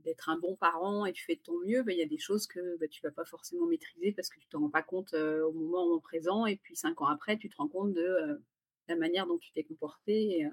d'être 0.04 0.30
un 0.30 0.38
bon 0.38 0.56
parent 0.56 1.06
et 1.06 1.14
tu 1.14 1.24
fais 1.26 1.36
de 1.36 1.42
ton 1.42 1.60
mieux, 1.66 1.84
bah, 1.84 1.92
il 1.92 2.00
y 2.00 2.04
a 2.04 2.08
des 2.08 2.18
choses 2.18 2.48
que, 2.48 2.78
bah, 2.78 2.88
tu 2.88 3.02
vas 3.02 3.12
pas 3.12 3.26
forcément 3.26 3.66
maîtriser 3.66 4.12
parce 4.12 4.30
que 4.30 4.40
tu 4.40 4.48
t'en 4.48 4.60
rends 4.60 4.70
pas 4.70 4.84
compte, 4.84 5.14
au 5.14 5.52
moment 5.52 6.00
présent 6.00 6.46
et 6.46 6.58
puis 6.58 6.76
5 6.76 7.02
ans 7.02 7.08
après, 7.08 7.38
tu 7.38 7.50
te 7.50 7.56
rends 7.58 7.68
compte 7.68 7.94
de, 7.94 8.42
la 8.88 8.96
manière 8.96 9.28
dont 9.28 9.38
tu 9.38 9.52
t'es 9.52 9.64
comporté 9.64 10.48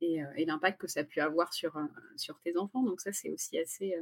et 0.00 0.44
l'impact 0.44 0.80
que 0.80 0.86
ça 0.88 1.00
a 1.00 1.04
pu 1.04 1.20
avoir 1.20 1.52
sur, 1.52 1.76
sur 2.16 2.40
tes 2.40 2.56
enfants. 2.56 2.82
Donc 2.82 3.00
ça, 3.00 3.12
c'est 3.12 3.30
aussi 3.30 3.58
assez, 3.58 3.94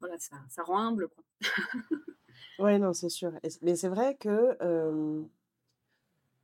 voilà, 0.00 0.18
ça 0.18 0.36
ça 0.48 0.62
rend 0.62 0.78
humble, 0.78 1.08
quoi. 1.08 1.24
Ouais, 2.58 2.78
non, 2.78 2.92
c'est 2.92 3.08
sûr 3.08 3.32
mais 3.62 3.76
c'est 3.76 3.88
vrai 3.88 4.16
que, 4.16 4.56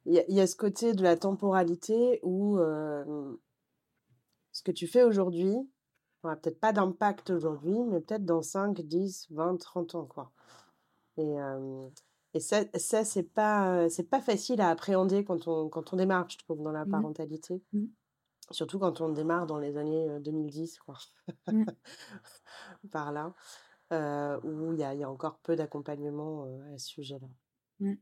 il 0.07 0.25
y 0.28 0.40
a 0.40 0.47
ce 0.47 0.57
côté 0.57 0.95
de 0.95 1.02
la 1.02 1.16
temporalité 1.16 2.21
où, 2.23 2.59
ce 4.58 4.62
que 4.64 4.72
tu 4.72 4.86
fais 4.88 5.04
aujourd'hui 5.04 5.54
aura 6.24 6.36
peut-être 6.36 6.60
pas 6.60 6.72
d'impact 6.72 7.30
aujourd'hui, 7.30 7.78
mais 7.84 8.00
peut-être 8.00 8.24
dans 8.26 8.42
5-10-20-30 8.42 9.94
ans, 9.96 10.06
quoi 10.06 10.32
et 11.18 11.24
hem 11.32 11.90
et 12.34 12.40
ça 12.40 12.64
ça, 12.78 13.04
c'est 13.04 13.24
pas, 13.24 13.88
c'est 13.90 14.10
pas 14.10 14.20
facile 14.22 14.60
à 14.60 14.70
appréhender 14.70 15.24
quand 15.24 15.48
on 15.48 15.68
quand 15.70 15.92
on 15.94 15.96
démarre, 15.96 16.28
je 16.30 16.38
trouve, 16.38 16.62
dans 16.62 16.72
la 16.72 16.84
Mmh. 16.84 16.86
parentalité. 16.86 17.62
Mmh. 17.72 17.88
Surtout 18.52 18.78
quand 18.80 19.00
on 19.02 19.10
démarre 19.10 19.46
dans 19.46 19.58
les 19.58 19.76
années, 19.78 20.08
heu, 20.10 20.20
2010, 20.20 20.78
quoi. 20.80 20.96
Mmh. 21.50 21.68
Par 22.92 23.12
là, 23.12 23.34
heu, 23.92 24.40
où 24.44 24.72
il 24.74 24.80
y 24.80 24.84
a 24.84 24.94
il 24.94 25.00
y 25.00 25.04
a 25.04 25.10
encore 25.10 25.38
peu 25.40 25.56
d'accompagnement, 25.56 26.44
à 26.74 26.78
ce 26.78 26.88
sujet-là. 26.88 27.28
Mmh. 27.80 27.98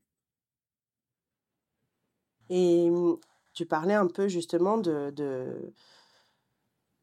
Et 2.51 2.89
tu 3.53 3.67
parlais 3.67 3.95
un 3.95 4.07
peu 4.07 4.29
justement 4.29 4.79
de 4.79 5.11
de 5.11 5.73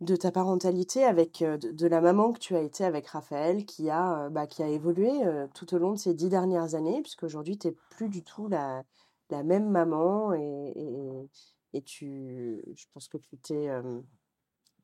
de 0.03 0.15
ta 0.15 0.31
parentalité 0.31 1.03
avec, 1.05 1.41
heu, 1.41 1.57
de 1.57 1.71
de 1.71 1.87
la 1.87 2.01
maman 2.01 2.33
que 2.33 2.39
tu 2.39 2.55
as 2.55 2.61
été 2.61 2.85
avec 2.85 3.07
Raphaël 3.07 3.65
qui 3.65 3.89
a, 3.89 4.27
heu, 4.27 4.29
bah, 4.29 4.47
qui 4.47 4.63
a 4.63 4.67
évolué, 4.69 5.25
heu, 5.25 5.49
tout 5.53 5.73
au 5.75 5.79
long 5.79 5.93
de 5.93 5.97
ces 5.99 6.13
10 6.13 6.29
dernières 6.29 6.75
années 6.75 7.01
puisqu'aujourd'hui 7.01 7.57
tu 7.57 7.67
es 7.69 7.77
plus 7.89 8.09
du 8.09 8.23
tout 8.23 8.47
la 8.47 8.83
la 9.29 9.43
même 9.43 9.69
maman 9.69 10.33
et 10.33 10.73
et 10.75 11.29
et 11.73 11.81
tu 11.83 12.63
je 12.75 12.85
pense 12.93 13.07
que 13.07 13.17
tu 13.17 13.37
t'es, 13.37 13.69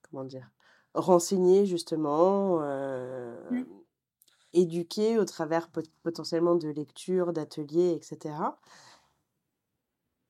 comment 0.02 0.24
dire? 0.26 0.52
Renseignée 0.94 1.66
justement, 1.66 2.60
Mmh. 3.50 3.66
éduquée 4.54 5.18
au 5.18 5.26
travers 5.26 5.70
pot 5.72 5.90
potentiellement 6.04 6.56
de 6.56 6.70
lectures, 6.70 7.34
d'ateliers 7.34 7.98
et 8.00 8.02
cetera. 8.04 8.60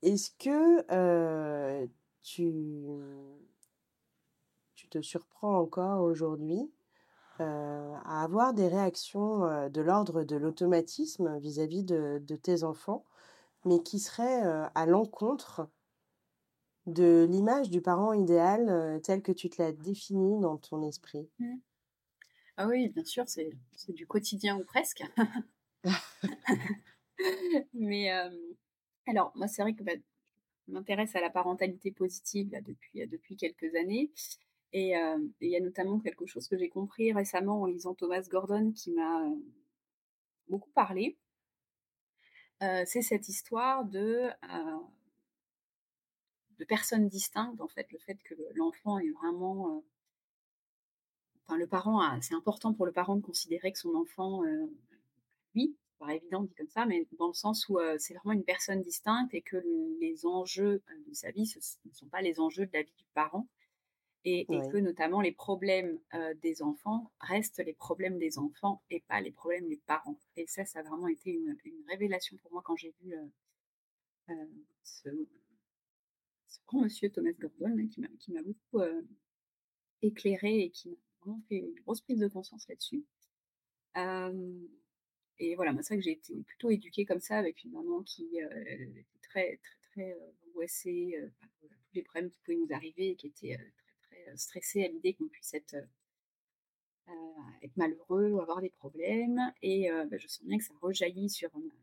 Est-ce 0.02 0.32
que, 0.32 1.88
tu 2.24 2.44
te 4.90 5.02
surprends 5.02 5.58
encore 5.60 6.02
aujourd'hui, 6.04 6.72
heu, 7.42 7.46
à 7.46 8.24
avoir 8.24 8.54
des 8.54 8.68
réactions, 8.70 9.46
heu, 9.46 9.70
de 9.72 9.82
l'ordre 9.82 10.24
de 10.24 10.38
l'automatisme 10.38 11.40
vis-à-vis 11.40 11.84
de 11.86 12.20
tes 12.38 12.64
enfants, 12.64 13.06
mais 13.66 13.84
qui 13.84 14.00
seraient, 14.00 14.44
heu, 14.46 14.66
à 14.76 14.86
l'encontre 14.88 15.70
de 16.88 17.26
l'image 17.30 17.70
du 17.70 17.82
parent 17.82 18.12
idéal, 18.12 18.68
heu, 18.70 19.02
tel 19.02 19.22
que 19.22 19.32
tu 19.32 19.50
te 19.50 19.62
l'as 19.62 19.72
défini 19.72 20.42
dans 20.42 20.58
ton 20.58 20.82
esprit? 20.82 21.30
Mmh. 21.40 21.56
Ah 22.58 22.68
oui, 22.68 22.90
bien 22.90 23.06
sûr, 23.06 23.26
c'est 23.30 23.52
du 23.90 24.08
quotidien 24.08 24.60
ou 24.60 24.66
presque. 24.66 25.04
Mais, 27.74 28.10
alors 29.08 29.32
moi, 29.36 29.48
c'est 29.48 29.62
vrai 29.62 29.74
que, 29.76 29.84
bah, 29.84 29.94
je 30.68 30.74
m'intéresse 30.74 31.16
à 31.16 31.22
la 31.22 31.30
parentalité 31.32 31.92
positive 31.92 32.52
depuis 32.94 33.38
quelques 33.38 33.76
années 33.76 34.12
et 34.74 34.92
hem 34.92 35.32
et 35.42 35.48
il 35.48 35.52
y 35.52 35.56
a 35.56 35.60
notamment 35.62 36.00
quelque 36.00 36.26
chose 36.26 36.48
que 36.48 36.58
j'ai 36.58 36.70
compris 36.70 37.14
récemment 37.14 37.62
en 37.62 37.66
lisant 37.66 37.96
Thomas 37.96 38.22
Gordon 38.30 38.72
qui 38.72 38.92
m'a, 38.92 39.26
heu, 39.28 39.44
beaucoup 40.48 40.72
parlé. 40.72 41.18
Heu, 42.62 42.84
c'est 42.86 43.02
cette 43.02 43.30
histoire 43.30 43.86
de, 43.86 44.30
personnes 46.68 47.08
distinctes, 47.08 47.62
en 47.62 47.68
fait, 47.68 47.92
le 47.92 48.00
fait 48.00 48.18
que 48.24 48.36
le 48.36 48.46
l'enfant 48.56 49.00
est 49.00 49.12
vraiment, 49.12 49.84
enfin 51.48 51.58
le 51.58 51.68
parent 51.68 52.02
c'est 52.22 52.36
important 52.36 52.74
pour 52.74 52.86
le 52.86 52.92
parent 52.92 53.16
de 53.16 53.22
considérer 53.22 53.72
que 53.72 53.80
son 53.80 53.96
enfant, 53.96 54.44
lui, 55.56 55.76
c'est 55.88 55.98
pas 56.06 56.14
évident 56.14 56.44
dit 56.44 56.54
comme 56.56 56.70
ça, 56.70 56.86
mais 56.86 57.08
dans 57.18 57.28
le 57.28 57.34
sens 57.34 57.68
où, 57.70 57.80
c'est 57.98 58.14
vraiment 58.16 58.34
une 58.34 58.44
personne 58.44 58.82
distincte 58.82 59.34
et 59.34 59.42
que 59.42 59.58
les 60.02 60.26
enjeux, 60.26 60.84
de 61.08 61.14
sa 61.14 61.32
vie, 61.32 61.46
ce 61.48 61.60
ne 61.86 61.94
sont 61.94 62.08
pas 62.08 62.22
les 62.22 62.40
enjeux 62.40 62.66
de 62.66 62.74
la 62.74 62.84
vie 62.84 62.94
du 62.98 63.06
parent 63.14 63.48
et 64.26 64.42
et 64.42 64.70
que 64.72 64.78
notamment 64.78 65.22
les 65.22 65.32
problèmes, 65.32 66.00
des 66.42 66.62
enfants 66.62 67.12
restent 67.20 67.64
les 67.66 67.74
problèmes 67.74 68.18
des 68.18 68.38
enfants 68.38 68.82
et 68.90 69.02
pas 69.08 69.22
les 69.22 69.32
problèmes 69.32 69.68
des 69.70 69.82
parents 69.86 70.20
et 70.36 70.46
ça, 70.48 70.66
ça 70.66 70.80
a 70.80 70.84
vraiment 70.84 71.08
été 71.08 71.32
une 71.32 71.58
une 71.66 71.84
révélation 71.88 72.38
pour 72.38 72.52
moi 72.52 72.62
quand 72.64 72.76
j'ai 72.76 72.94
heu, 74.30 74.34
ce 74.84 75.10
ce 76.48 76.60
grand 76.68 76.82
monsieur 76.82 77.10
Thomas 77.10 77.32
Gordon 77.40 77.76
là 77.76 77.84
qui 78.20 78.32
m'a 78.32 78.42
beaucoup, 78.42 78.80
heu, 78.82 79.08
éclairée 80.02 80.62
et 80.64 80.70
qui 80.72 80.90
m'a 80.90 80.96
vraiment 81.22 81.42
fait 81.48 81.58
une 81.58 81.74
grosse 81.82 82.02
prise 82.02 82.20
de 82.20 82.28
conscience 82.28 82.68
là-dessus. 82.68 83.06
Et 85.42 85.56
voilà, 85.56 85.72
moi 85.74 85.82
c'est 85.84 85.94
vrai 85.94 86.00
que 86.00 86.04
j'ai 86.04 86.12
été 86.12 86.36
plutôt 86.44 86.70
éduquée 86.70 87.06
comme 87.06 87.22
ça 87.22 87.38
avec 87.38 87.64
une 87.64 87.72
maman 87.72 88.04
qui, 88.04 88.26
était 88.38 89.06
très, 89.22 89.58
très, 89.58 89.92
très, 89.92 90.18
angoissée, 90.50 91.16
par, 91.40 91.50
heu, 91.64 91.70
tous 91.70 91.96
les 91.96 92.04
problèmes 92.04 92.30
qui 92.30 92.40
pouvaient 92.44 92.58
nous 92.58 92.74
arriver 92.76 93.12
et 93.12 93.16
qui 93.16 93.28
était, 93.28 93.58
heu, 94.28 94.38
stressée 94.38 94.84
à 94.84 94.88
l'idée 94.88 95.14
qu'on 95.14 95.28
puisse 95.28 95.54
être, 95.54 95.76
heu 95.76 95.88
heu, 97.08 97.14
être 97.62 97.76
malheureux 97.78 98.32
ou 98.32 98.40
avoir 98.42 98.62
des 98.62 98.70
problèmes 98.70 99.52
et 99.62 99.90
bah, 100.10 100.18
je 100.18 100.28
sens 100.28 100.44
bien 100.46 100.58
que 100.58 100.64
ça 100.64 100.74
rejaillit 100.82 101.30
sur 101.30 101.50
ma 101.58 101.74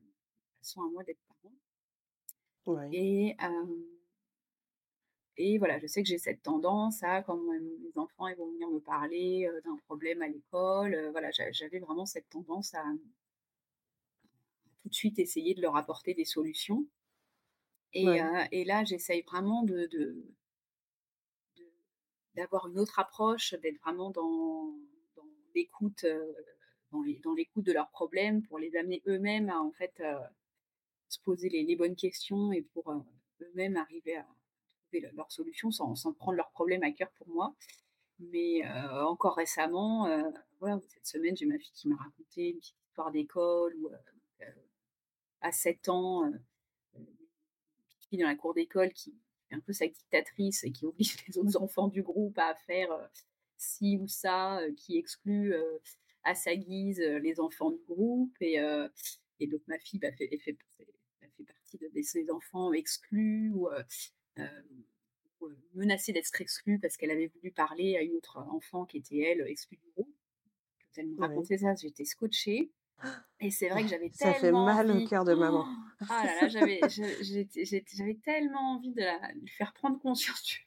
façon 0.58 0.82
à 0.82 0.90
moi 0.90 1.04
d'être 1.04 1.20
parent 1.28 1.52
et 2.90 3.36
et 5.38 5.58
voilà, 5.58 5.78
je 5.78 5.86
sais 5.86 6.02
que 6.02 6.08
j'ai 6.08 6.18
cette 6.18 6.42
tendance 6.42 7.02
à 7.02 7.22
quand 7.22 7.36
mes 7.38 7.96
enfants, 7.96 8.26
ils 8.28 8.36
vont 8.36 8.50
venir 8.52 8.68
me 8.70 8.80
parler, 8.80 9.48
d'un 9.64 9.76
problème 9.86 10.22
à 10.22 10.28
l'école, 10.28 11.08
voilà, 11.12 11.30
j'a 11.30 11.50
j'avais 11.52 11.78
vraiment 11.78 12.06
cette 12.06 12.28
tendance 12.30 12.74
à 12.74 12.84
tout 14.80 14.88
de 14.88 14.94
suite 14.94 15.18
essayer 15.18 15.52
de 15.52 15.60
leur 15.60 15.76
apporter 15.76 16.14
des 16.14 16.24
solutions 16.24 16.86
et 17.92 18.18
Ouais. 18.18 18.22
et 18.52 18.64
là, 18.64 18.84
j'essaye 18.84 19.22
vraiment 19.22 19.62
de 19.64 19.86
d'avoir 22.36 22.68
une 22.68 22.78
autre 22.78 22.98
approche, 23.00 23.54
d'être 23.62 23.80
vraiment 23.82 24.10
dans 24.10 24.72
l'écoute, 25.54 26.04
heu, 26.04 26.36
dans 26.92 27.02
l'é 27.02 27.20
dans 27.24 27.34
l'écoute 27.34 27.64
de 27.66 27.72
leurs 27.72 27.90
problèmes 27.90 28.42
pour 28.42 28.58
les 28.58 28.76
amener 28.76 29.02
eux-mêmes 29.08 29.50
à 29.50 29.60
en 29.60 29.72
fait, 29.72 29.94
heu, 30.00 30.16
se 31.08 31.18
poser 31.20 31.48
les 31.48 31.64
les 31.64 31.76
bonnes 31.76 31.96
questions 31.96 32.52
et 32.52 32.62
pour, 32.62 32.90
heu, 32.92 33.02
eux-mêmes 33.42 33.76
arriver 33.76 34.16
à 34.16 34.26
trouver 34.88 35.00
le 35.08 35.10
leurs 35.16 35.32
solutions 35.32 35.70
sans 35.72 35.94
sans 35.96 36.12
prendre 36.14 36.36
leurs 36.38 36.50
problèmes 36.52 36.84
à 36.84 36.92
cœur 36.92 37.10
pour 37.18 37.28
moi. 37.28 37.54
Mais, 38.20 38.62
heu, 38.64 39.04
encore 39.06 39.36
récemment, 39.36 40.08
heu, 40.08 40.24
voilà, 40.60 40.80
cette 40.88 41.06
semaine, 41.06 41.36
j'ai 41.36 41.46
ma 41.46 41.58
fille 41.58 41.72
qui 41.74 41.88
m'a 41.88 41.96
raconté 41.96 42.50
une 42.50 42.58
petite 42.58 42.76
histoire 42.88 43.12
d'école 43.12 43.74
où, 43.80 43.88
heu, 43.90 43.96
à 45.40 45.50
7 45.52 45.88
ans, 45.88 46.24
une 46.24 46.40
petite 47.88 48.08
fille 48.10 48.18
dans 48.20 48.28
la 48.28 48.36
cour 48.36 48.54
d'école 48.54 48.92
qui 48.92 49.14
un 49.52 49.60
peu 49.60 49.72
sa 49.72 49.86
dictatrice 49.86 50.64
et 50.64 50.72
qui 50.72 50.86
oblige 50.86 51.16
les 51.28 51.38
autres 51.38 51.60
enfants 51.60 51.88
du 51.88 52.02
groupe 52.02 52.38
à 52.38 52.54
faire, 52.66 52.92
heu, 52.92 53.06
ci 53.58 53.98
ou 54.00 54.08
ça, 54.08 54.60
heu, 54.62 54.72
qui 54.74 54.98
exclut, 54.98 55.54
heu, 55.54 55.80
à 56.24 56.34
sa 56.34 56.56
guise, 56.56 57.00
les 57.00 57.40
enfants 57.40 57.70
du 57.70 57.82
groupe 57.84 58.34
et 58.40 58.58
et 59.38 59.46
donc 59.46 59.60
ma 59.68 59.78
fille, 59.78 60.00
bah, 60.00 60.10
fait 60.12 60.28
fait 60.38 60.56
fait 61.36 61.44
partie 61.44 61.78
de 61.78 62.02
ces 62.02 62.30
enfants 62.30 62.72
exclus 62.72 63.50
ou, 63.54 63.68
heu, 63.68 63.84
menacés 65.74 66.12
d'être 66.12 66.40
exclus 66.40 66.78
parce 66.78 66.96
qu'elle 66.96 67.10
avait 67.10 67.28
voulu 67.28 67.50
parler 67.52 67.96
à 67.96 68.02
une 68.02 68.16
autre 68.16 68.38
enfant 68.38 68.84
qui 68.86 68.98
était 68.98 69.18
elle, 69.18 69.42
exclue 69.48 69.76
du 69.78 69.90
groupe. 69.94 70.14
quand 70.80 71.02
elle 71.02 71.08
me 71.08 71.20
racontait 71.20 71.58
ça, 71.58 71.74
j'étais 71.74 72.04
scotchée. 72.04 72.72
Et 73.40 73.50
c'est 73.50 73.68
vrai 73.68 73.82
que 73.82 73.88
j'avais 73.88 74.10
Ça 74.12 74.32
fait 74.34 74.40
tellement 74.40 74.64
mal 74.64 74.90
au 74.90 74.94
envie. 74.94 75.06
cœur 75.06 75.24
de 75.24 75.34
maman. 75.34 75.66
Oh 76.00 76.04
ah 76.08 76.24
là 76.24 76.40
là, 76.42 76.48
j'avais, 76.48 76.80
j'avais 77.22 78.14
tellement 78.24 78.76
envie 78.76 78.92
de, 78.92 79.00
la, 79.02 79.32
de 79.34 79.40
lui 79.40 79.48
faire 79.48 79.72
prendre 79.74 79.98
conscience 80.00 80.42
du. 80.42 80.66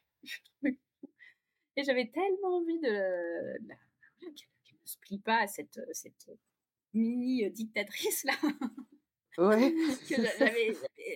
Et 1.75 1.83
j'avais 1.83 2.07
tellement 2.09 2.57
envie 2.57 2.79
de, 2.79 2.87
de 2.87 3.67
la- 3.67 3.75
voilà, 4.19 4.33
qu'elle 4.63 4.77
ne 4.81 4.87
se 4.87 4.97
plie 4.99 5.19
pas 5.19 5.37
à 5.39 5.47
cette, 5.47 5.79
cette 5.93 6.29
mini 6.93 7.49
dictatrice 7.51 8.23
là. 8.25 8.33
Ouais. 9.37 9.73
que 10.09 10.15
j'a- 10.21 10.37
j'avais, 10.37 10.75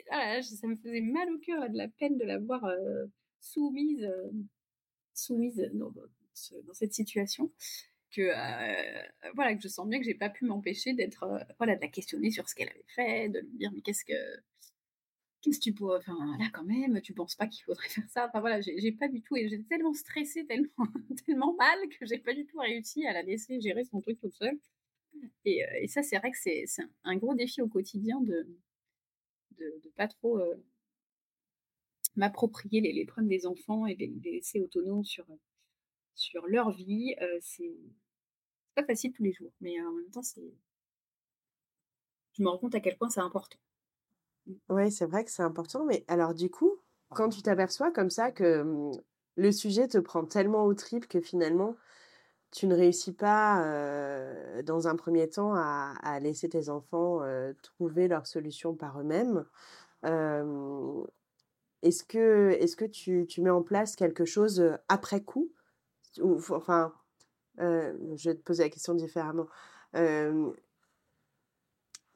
ah 0.10 0.42
ça 0.42 0.68
me 0.68 0.76
faisait 0.78 1.02
mal 1.02 1.30
au 1.32 1.40
cœur, 1.40 1.60
là, 1.60 1.70
de 1.70 1.78
la 1.78 1.88
peine 1.88 2.18
de 2.18 2.24
la 2.24 2.40
voir 2.40 2.64
euh, 2.66 3.06
soumise, 3.42 4.04
euh, 4.04 4.32
soumise 5.14 5.70
dans, 5.74 5.90
dans 5.92 6.74
cette 6.74 6.94
situation. 6.94 7.52
Que 8.14 8.22
euh, 8.22 9.32
voilà, 9.34 9.56
que 9.56 9.62
je 9.62 9.68
sens 9.68 9.88
bien 9.88 9.98
que 10.00 10.06
j'ai 10.06 10.14
pas 10.14 10.30
pu 10.30 10.46
m'empêcher 10.46 10.94
d'être, 10.94 11.24
euh, 11.24 11.40
voilà, 11.58 11.76
de 11.76 11.82
la 11.82 11.88
questionner 11.88 12.30
sur 12.30 12.48
ce 12.48 12.54
qu'elle 12.54 12.70
avait 12.70 12.86
fait, 12.88 13.30
de 13.30 13.40
lui 13.40 13.58
dire 13.58 13.72
mais 13.74 13.82
qu'est-ce 13.82 14.06
que, 14.06 14.14
qu'est-ce 15.42 15.58
que 15.58 15.64
tu 15.64 15.74
pourrais, 15.74 15.98
enfin 15.98 16.16
là 16.38 16.46
quand 16.54 16.64
même, 16.64 17.02
tu 17.02 17.14
penses 17.14 17.36
pas 17.36 17.48
qu'il 17.48 17.64
faudrait 17.64 17.90
faire 17.90 18.08
ça? 18.10 18.28
Enfin 18.28 18.40
voilà, 18.40 18.62
j'ai 18.62 18.92
pas 18.92 19.08
du 19.08 19.22
tout, 19.24 19.36
et 19.36 19.50
j'étais 19.50 19.64
tellement 19.64 19.94
stressée, 19.94 20.46
tellement, 20.46 20.70
tellement 21.26 21.56
mal 21.56 21.80
que 21.90 22.06
j'ai 22.06 22.20
pas 22.20 22.36
du 22.36 22.46
tout 22.46 22.60
réussi 22.60 23.06
à 23.08 23.14
la 23.14 23.24
laisser 23.24 23.60
gérer 23.60 23.84
son 23.84 24.00
truc 24.02 24.20
toute 24.20 24.34
seule. 24.34 24.60
Et, 25.46 25.64
euh, 25.66 25.80
et 25.82 25.88
ça, 25.88 26.04
c'est 26.04 26.18
vrai 26.18 26.32
que 26.32 26.38
c'est 26.38 26.66
un, 27.04 27.18
gros 27.18 27.36
défi 27.36 27.62
au 27.62 27.68
quotidien 27.68 28.22
de 28.22 28.48
de, 29.58 29.92
pas 29.96 30.08
trop 30.08 30.40
m'approprier 32.16 32.82
les, 32.82 32.92
les 32.92 33.06
problèmes 33.06 33.30
des 33.30 33.46
enfants 33.46 33.86
et 33.86 33.96
les 33.96 34.08
laisser 34.08 34.60
autonomes 34.60 35.06
sur, 35.06 35.26
sur 36.16 36.46
leur 36.48 36.72
vie. 36.72 37.16
Pas 38.76 38.86
facile 38.86 39.14
tous 39.14 39.24
les 39.24 39.34
jours, 39.34 39.52
mais 39.62 39.80
en 39.82 39.92
même 39.94 40.10
temps, 40.12 40.24
c'est 40.24 40.54
je 42.34 42.44
me 42.44 42.50
rends 42.50 42.60
compte 42.60 42.76
à 42.76 42.80
quel 42.80 42.96
point 42.98 43.10
c'est 43.10 43.22
important. 43.22 43.58
Ouais, 44.70 44.90
c'est 44.92 45.06
vrai 45.06 45.24
que 45.24 45.32
c'est 45.32 45.44
important. 45.44 45.86
Mais 45.86 46.04
alors, 46.08 46.34
du 46.34 46.50
coup, 46.50 46.74
quand 47.14 47.30
tu 47.30 47.42
t'aperçois 47.42 47.92
comme 47.92 48.10
ça 48.10 48.32
que 48.32 48.62
hum, 48.62 48.92
le 49.36 49.52
sujet 49.52 49.88
te 49.88 49.98
prend 49.98 50.26
tellement 50.26 50.66
aux 50.66 50.74
tripes 50.74 51.08
que 51.08 51.22
finalement, 51.22 51.76
tu 52.52 52.68
ne 52.68 52.76
réussis 52.76 53.14
pas, 53.14 53.66
euh, 53.66 54.64
dans 54.64 54.88
un 54.88 54.96
premier 54.96 55.30
temps, 55.30 55.56
à, 55.56 55.96
à 56.04 56.20
laisser 56.20 56.50
tes 56.50 56.70
enfants 56.70 57.24
euh, 57.24 57.54
trouver 57.64 58.08
leur 58.08 58.28
solution 58.28 58.76
par 58.76 59.00
eux-mêmes, 59.02 59.46
euh, 60.06 61.04
est-ce 61.84 62.04
que, 62.04 62.52
est-ce 62.60 62.76
que 62.76 62.86
tu, 62.86 63.26
tu 63.28 63.42
mets 63.42 63.50
en 63.50 63.64
place 63.64 63.96
quelque 63.96 64.26
chose 64.26 64.78
après 64.90 65.24
coup? 65.24 65.52
Ou, 66.22 66.38
enfin, 66.52 66.94
euh, 67.60 67.94
je 68.16 68.30
vais 68.30 68.36
te 68.36 68.42
poser 68.42 68.64
la 68.64 68.70
question 68.70 68.94
différemment. 68.96 69.48
Euh, 69.96 70.52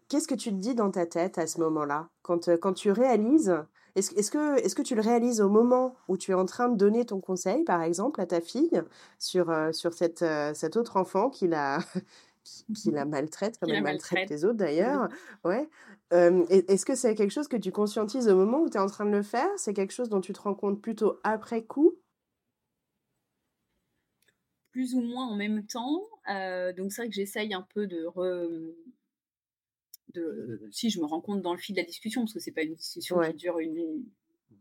Qu'est-ce 0.09 0.27
que 0.27 0.35
tu 0.35 0.49
te 0.51 0.55
dis 0.55 0.73
dans 0.73 0.89
ta 0.89 1.05
tête 1.05 1.37
à 1.37 1.47
ce 1.47 1.59
moment-là? 1.59 2.09
Quand, 2.21 2.47
euh, 2.47 2.57
quand 2.57 2.73
tu 2.73 2.91
réalises, 2.91 3.53
est-ce, 3.95 4.13
est-ce 4.15 4.31
que, 4.31 4.57
est-ce 4.59 4.73
que 4.75 4.81
tu 4.81 4.95
le 4.95 5.01
réalises 5.01 5.41
au 5.41 5.49
moment 5.49 5.95
où 6.07 6.15
tu 6.17 6.31
es 6.31 6.33
en 6.33 6.45
train 6.45 6.69
de 6.69 6.77
donner 6.77 7.05
ton 7.05 7.19
conseil, 7.19 7.63
par 7.65 7.81
exemple, 7.81 8.21
à 8.21 8.25
ta 8.25 8.39
fille 8.39 8.81
sur, 9.19 9.49
euh, 9.49 9.73
sur 9.73 9.93
cette, 9.93 10.21
euh, 10.21 10.53
cet 10.53 10.77
autre 10.77 10.95
enfant 10.95 11.29
qui 11.29 11.47
la, 11.47 11.79
qui, 12.43 12.65
qui 12.73 12.91
la 12.91 13.03
maltraite, 13.03 13.57
comme 13.59 13.73
elle 13.73 13.81
maltraite 13.83 14.21
maltraite. 14.21 14.29
les 14.29 14.45
autres 14.45 14.57
Oui. 14.59 14.59
d'ailleurs? 14.59 15.09
Ouais. 15.43 15.69
Euh, 16.13 16.45
est-ce 16.49 16.85
que 16.85 16.95
c'est 16.95 17.13
quelque 17.15 17.31
chose 17.31 17.49
que 17.49 17.57
tu 17.57 17.71
conscientises 17.73 18.29
au 18.29 18.35
moment 18.37 18.61
où 18.61 18.69
tu 18.69 18.77
es 18.77 18.79
en 18.79 18.87
train 18.87 19.05
de 19.05 19.11
le 19.11 19.23
faire? 19.23 19.49
C'est 19.57 19.73
quelque 19.73 19.91
chose 19.93 20.07
dont 20.09 20.21
tu 20.21 20.31
te 20.31 20.39
rends 20.39 20.55
compte 20.55 20.81
plutôt 20.81 21.19
après 21.25 21.63
coup? 21.65 21.95
Plus 24.77 24.93
ou 24.93 25.01
moins 25.01 25.25
en 25.27 25.35
même 25.35 25.65
temps. 25.65 26.03
Euh, 26.29 26.71
donc 26.71 26.91
c'est 26.91 27.01
vrai 27.01 27.09
que 27.09 27.15
j'essaye 27.15 27.51
un 27.51 27.63
peu 27.63 27.87
de, 27.87 28.05
re- 28.05 28.75
de 30.13 30.67
si 30.71 30.91
je 30.91 30.99
me 31.01 31.05
rends 31.05 31.19
compte 31.19 31.41
dans 31.41 31.53
le 31.53 31.59
fil 31.59 31.73
de 31.75 31.81
la 31.81 31.85
discussion, 31.87 32.21
parce 32.21 32.33
que 32.33 32.39
c'est 32.39 32.51
pas 32.51 32.61
une 32.61 32.75
discussion 32.75 33.17
Ouais. 33.17 33.31
qui 33.31 33.37
dure 33.37 33.57
une 33.57 34.05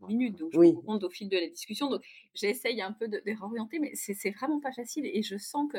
minute, 0.07 0.35
donc 0.39 0.53
je 0.53 0.57
me 0.59 0.69
rends 0.69 0.81
compte 0.81 1.03
au 1.03 1.11
fil 1.11 1.29
de 1.29 1.37
la 1.37 1.47
discussion. 1.47 1.89
Donc 1.91 2.01
j'essaye 2.33 2.81
un 2.81 2.93
peu 2.93 3.07
de, 3.07 3.17
de 3.23 3.31
réorienter, 3.31 3.77
mais 3.77 3.91
c'est 3.93 4.15
c'est 4.15 4.31
vraiment 4.31 4.59
pas 4.59 4.71
facile. 4.71 5.05
Et 5.05 5.21
je 5.21 5.37
sens 5.37 5.71
que 5.71 5.77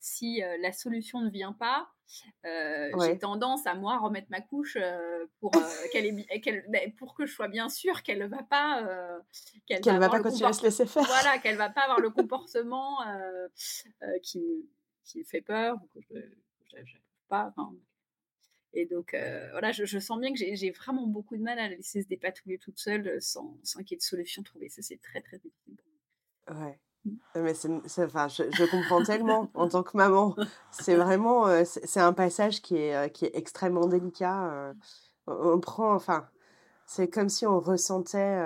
si 0.00 0.42
euh, 0.42 0.56
la 0.62 0.72
solution 0.72 1.20
ne 1.20 1.28
vient 1.28 1.52
pas, 1.52 1.88
euh, 2.44 2.88
j'ai 2.92 2.96
Ouais. 2.96 3.18
tendance 3.18 3.66
à 3.66 3.74
moi 3.74 3.98
remettre 3.98 4.28
ma 4.30 4.40
couche 4.40 4.76
euh, 4.80 5.26
pour 5.40 5.54
euh, 5.56 5.60
qu'elle 5.92 6.06
est 6.06 6.12
bi- 6.12 6.26
qu'elle- 6.42 6.64
ben, 6.68 6.92
pour 6.94 7.14
que 7.14 7.26
je 7.26 7.32
sois 7.34 7.48
bien 7.48 7.68
sûre 7.68 8.02
qu'elle 8.02 8.18
ne 8.20 8.26
va 8.26 8.42
pas 8.42 8.82
qu'elle 9.66 9.82
va 9.98 10.08
pas 10.08 10.20
continuer 10.20 10.48
à 10.48 10.52
se 10.52 10.62
laisser 10.62 10.86
faire. 10.86 11.04
voilà 11.04 11.38
qu'elle 11.42 11.56
va 11.56 11.70
pas 11.70 11.82
avoir 11.82 12.00
le 12.00 12.10
comportement 12.10 12.98
qui 14.22 14.68
qui 15.04 15.24
fait 15.24 15.42
peur 15.42 15.76
ou 15.82 15.86
que 15.88 16.00
je 16.10 16.14
n'approuve 16.16 17.26
pas. 17.28 17.54
et 18.72 18.86
donc, 18.86 19.14
voilà, 19.52 19.70
je, 19.72 19.84
je 19.84 19.98
sens 19.98 20.18
bien 20.18 20.32
que 20.32 20.38
j'ai 20.38 20.70
vraiment 20.70 21.06
beaucoup 21.06 21.36
de 21.36 21.42
mal 21.42 21.58
à 21.58 21.68
la 21.68 21.76
laisser 21.76 22.02
se 22.02 22.08
dépatouiller 22.08 22.58
toute 22.58 22.78
seule 22.78 23.20
sans, 23.22 23.56
sans 23.62 23.80
qu'il 23.80 23.92
y 23.92 23.94
ait 23.94 23.98
de 23.98 24.02
solution 24.02 24.42
trouvée. 24.42 24.68
Ça, 24.68 24.82
c'est 24.82 25.00
très, 25.00 25.20
très 25.20 25.38
difficile. 25.38 25.76
pour 26.46 26.56
Mais 27.34 27.54
c'est- 27.54 28.04
enfin, 28.04 28.28
je, 28.28 28.44
je 28.52 28.64
comprends 28.64 29.02
tellement 29.02 29.50
en 29.54 29.68
tant 29.68 29.82
que 29.82 29.96
maman. 29.96 30.34
C'est 30.70 30.96
vraiment, 30.96 31.46
euh, 31.46 31.64
c'est 31.64 32.00
un 32.00 32.12
passage 32.12 32.62
qui 32.62 32.76
est, 32.76 32.94
euh, 32.96 33.08
qui 33.08 33.24
est 33.26 33.36
extrêmement 33.36 33.86
délicat. 33.86 34.50
euh. 34.52 34.74
on, 35.26 35.58
prend, 35.60 35.94
enfin, 35.94 36.26
c'est 36.86 37.08
comme 37.08 37.28
si 37.28 37.46
on 37.46 37.60
ressentait 37.60 38.38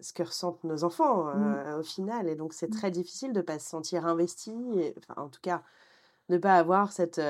ce 0.00 0.12
que 0.12 0.22
ressentent 0.22 0.64
nos 0.64 0.84
enfants 0.84 1.28
euh, 1.28 1.78
au 1.78 1.82
final. 1.82 2.28
Et 2.28 2.34
donc, 2.34 2.52
c'est 2.54 2.68
Mm. 2.68 2.72
très 2.78 2.90
difficile 2.90 3.32
de 3.32 3.38
ne 3.40 3.44
pas 3.44 3.58
se 3.58 3.68
sentir 3.68 4.06
investi. 4.06 4.52
Et, 4.78 4.94
enfin, 4.98 5.20
en 5.22 5.28
tout 5.28 5.40
cas, 5.42 5.62
de 6.28 6.34
ne 6.36 6.40
pas 6.40 6.54
avoir 6.56 6.92
cette, 6.92 7.20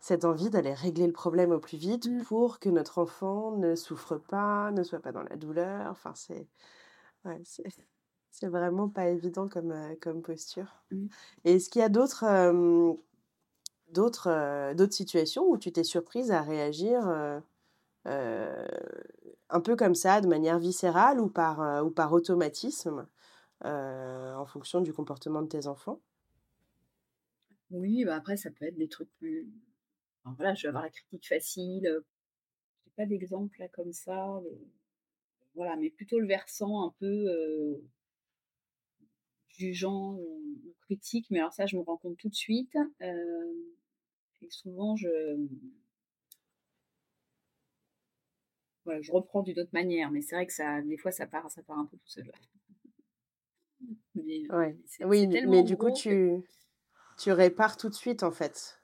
cette 0.00 0.24
envie 0.24 0.50
d'aller 0.50 0.72
régler 0.72 1.06
le 1.06 1.12
problème 1.12 1.52
au 1.52 1.58
plus 1.60 1.76
vite 1.78 2.06
Mm. 2.08 2.24
pour 2.24 2.58
que 2.58 2.68
notre 2.70 2.98
enfant 2.98 3.52
ne 3.52 3.74
souffre 3.76 4.16
pas, 4.16 4.70
ne 4.72 4.82
soit 4.82 5.00
pas 5.00 5.12
dans 5.12 5.22
la 5.24 5.36
douleur. 5.36 5.90
Enfin, 5.90 6.12
c'est, 6.14 6.48
ouais, 7.24 7.40
c'est, 8.40 8.48
vraiment 8.48 8.88
pas 8.88 9.08
évident 9.08 9.48
comme, 9.48 9.72
euh, 9.72 9.94
comme 10.00 10.22
posture. 10.22 10.82
Mm. 10.90 11.06
Et 11.44 11.54
est-ce 11.54 11.70
qu'il 11.70 11.80
y 11.80 11.84
a 11.84 11.88
d'autres, 11.88 12.24
euh, 12.24 12.92
d'autres, 13.90 14.28
euh, 14.30 14.74
d'autres 14.74 14.94
situations 14.94 15.48
où 15.48 15.58
tu 15.58 15.72
t'es 15.72 15.84
surprise 15.84 16.30
à 16.30 16.42
réagir 16.42 17.06
euh, 18.06 18.66
un 19.50 19.60
peu 19.60 19.76
comme 19.76 19.94
ça, 19.94 20.20
de 20.20 20.28
manière 20.28 20.58
viscérale 20.58 21.20
ou 21.20 21.28
par, 21.28 21.60
euh, 21.60 21.82
ou 21.82 21.90
par 21.90 22.12
automatisme, 22.12 23.06
en 23.64 24.46
fonction 24.46 24.80
du 24.80 24.92
comportement 24.92 25.42
de 25.42 25.48
tes 25.48 25.66
enfants? 25.66 26.00
Oui, 27.70 28.04
bah 28.04 28.16
après, 28.16 28.36
ça 28.36 28.50
peut 28.50 28.64
être 28.66 28.76
des 28.76 28.88
trucs 28.88 29.10
plus. 29.18 29.48
enfin, 30.24 30.34
voilà, 30.38 30.54
je 30.54 30.62
vais 30.62 30.68
avoir 30.68 30.84
la 30.84 30.90
critique 30.90 31.26
facile. 31.28 31.86
euh, 31.86 32.00
J'ai 32.84 32.92
pas 32.96 33.06
d'exemple 33.06 33.58
là 33.60 33.68
comme 33.68 33.92
ça. 33.92 34.40
mais- 34.44 34.58
Voilà, 35.54 35.76
mais 35.76 35.90
plutôt 35.90 36.20
le 36.20 36.26
versant 36.28 36.86
un 36.86 36.94
peu 37.00 37.06
jugeant 39.56 40.14
ou, 40.14 40.58
ou 40.66 40.74
critique. 40.82 41.26
Mais 41.30 41.38
alors, 41.40 41.52
ça, 41.52 41.66
je 41.66 41.76
me 41.76 41.82
rends 41.82 41.96
compte 41.96 42.16
tout 42.18 42.28
de 42.28 42.34
suite. 42.34 42.76
euh, 43.02 43.52
et 44.42 44.50
souvent, 44.50 44.96
je. 44.96 45.08
Voilà, 48.84 49.02
je 49.02 49.10
reprends 49.12 49.42
d'une 49.42 49.58
autre 49.58 49.72
manière, 49.72 50.10
mais 50.12 50.22
c'est 50.22 50.36
vrai 50.36 50.46
que 50.46 50.52
ça, 50.52 50.80
des 50.82 50.96
fois, 50.96 51.10
ça 51.10 51.26
part, 51.26 51.50
ça 51.50 51.62
part 51.62 51.78
un 51.78 51.86
peu 51.86 51.96
tout 51.96 52.06
seul. 52.08 52.30
Mais, 54.14 54.42
euh, 54.50 54.56
Ouais. 54.56 54.76
Oui, 55.00 55.26
mais 55.46 55.62
du 55.62 55.76
coup, 55.76 55.90
que 55.90 55.96
tu, 55.98 56.44
tu 57.18 57.32
répares 57.32 57.76
tout 57.76 57.88
de 57.88 57.94
suite, 57.94 58.22
en 58.22 58.30
fait. 58.30 58.80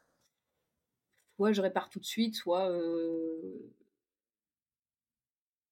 soit 1.36 1.52
je 1.52 1.60
répare 1.60 1.88
tout 1.88 1.98
de 2.00 2.04
suite, 2.04 2.34
soit 2.34 2.70
euh, 2.70 3.72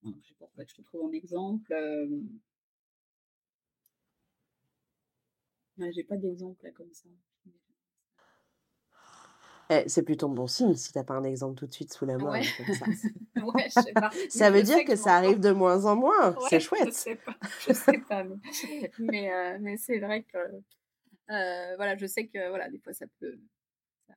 non, 0.03 0.15
je 0.23 0.29
sais 0.29 0.35
pas, 0.39 0.47
que 0.65 0.71
je 0.71 0.75
te 0.77 0.83
trouve 0.83 1.09
un 1.09 1.13
exemple. 1.13 1.73
euh, 1.73 2.07
ouais, 5.81 5.93
j'ai 5.93 6.05
pas 6.05 6.17
d'exemple 6.17 6.65
là 6.65 6.71
comme 6.73 6.93
ça. 6.93 7.09
Eh, 9.71 9.85
c'est 9.89 10.03
plutôt 10.03 10.29
bon 10.29 10.49
signe 10.49 10.75
si 10.75 10.93
t'as 10.93 11.05
pas 11.05 11.15
un 11.15 11.23
exemple 11.25 11.55
tout 11.55 11.67
de 11.67 11.73
suite 11.73 11.93
sous 11.93 12.05
la 12.05 12.19
main, 12.19 12.33
Ouais, 12.33 12.43
comme 12.57 12.73
ça. 12.73 12.87
ouais, 13.55 13.69
je 13.71 13.75
sais 13.75 13.95
pas. 13.95 14.11
Ça 14.31 14.51
Mais 14.51 14.59
veut 14.59 14.63
dire 14.63 14.85
que 14.85 14.97
ça 14.97 15.15
arrive 15.15 15.39
de 15.41 15.51
moins 15.53 15.85
en 15.85 15.95
moins. 15.97 16.37
C'est 16.41 16.59
Ouais, 16.61 16.61
je 16.85 16.91
chouette. 16.91 16.91
sais 16.91 17.17
pas, 17.17 17.37
je 17.59 17.73
sais 17.73 17.99
pas, 17.99 18.25
mais, 18.25 18.37
mais, 18.99 19.33
euh, 19.33 19.59
mais 19.61 19.77
c'est 19.77 19.99
vrai 20.01 20.25
que 20.25 20.39
euh, 21.31 21.77
voilà, 21.77 21.97
je 21.97 22.07
sais 22.07 22.27
que 22.29 22.49
voilà, 22.49 22.69
des 22.71 22.79
fois 22.81 22.93
ça 22.93 23.07
peut, 23.21 23.39
ça, 24.09 24.15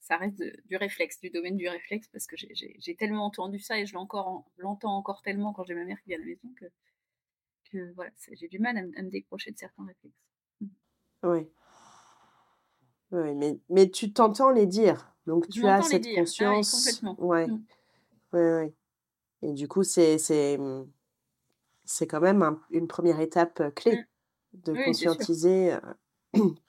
ça 0.00 0.16
reste 0.18 0.38
de- 0.38 0.56
du 0.66 0.76
réflexe, 0.76 1.20
du 1.20 1.30
domaine 1.30 1.56
du 1.56 1.68
réflexe, 1.68 2.08
parce 2.08 2.26
que 2.26 2.36
j'ai- 2.36 2.96
tellement 2.96 3.26
entendu 3.26 3.58
ça 3.60 3.78
et 3.78 3.86
je 3.86 3.96
encore 3.96 4.44
l'entends 4.58 4.96
encore 4.96 5.22
tellement 5.22 5.52
quand 5.52 5.64
j'ai 5.64 5.74
ma 5.74 5.84
mère 5.84 6.00
qui 6.02 6.10
vient 6.10 6.18
à 6.18 6.20
la 6.20 6.26
maison 6.26 6.48
que, 6.58 6.66
que 7.72 7.92
voilà, 7.94 8.10
j'ai 8.32 8.48
du 8.48 8.58
mal 8.58 8.76
à 8.76 8.82
me 9.02 9.10
décrocher 9.10 9.50
de 9.52 9.58
certains 9.58 9.86
réflexes. 9.86 10.29
Oui. 11.22 11.46
Oui, 13.12 13.34
mais, 13.34 13.58
mais 13.68 13.90
tu 13.90 14.12
t'entends 14.12 14.50
les 14.50 14.66
dire. 14.66 15.12
Donc 15.26 15.48
tu 15.48 15.66
as 15.66 15.82
cette 15.82 16.02
dire. 16.02 16.12
Ah 16.16 16.18
oui, 16.18 16.24
conscience. 16.24 16.70
complètement. 16.70 17.16
Ouais, 17.18 17.46
Mm. 17.48 17.58
ouais, 18.32 18.54
ouais. 18.54 18.74
Et 19.42 19.52
du 19.52 19.68
coup, 19.68 19.82
c'est, 19.82 20.18
quand 22.06 22.20
même 22.20 22.42
un- 22.42 22.60
une 22.70 22.86
première 22.86 23.20
étape 23.20 23.60
euh, 23.60 23.70
clé 23.70 23.96
Mm. 23.96 24.58
de 24.64 24.72
Oui, 24.72 24.84
conscientiser. 24.84 25.72
euh, 25.72 25.80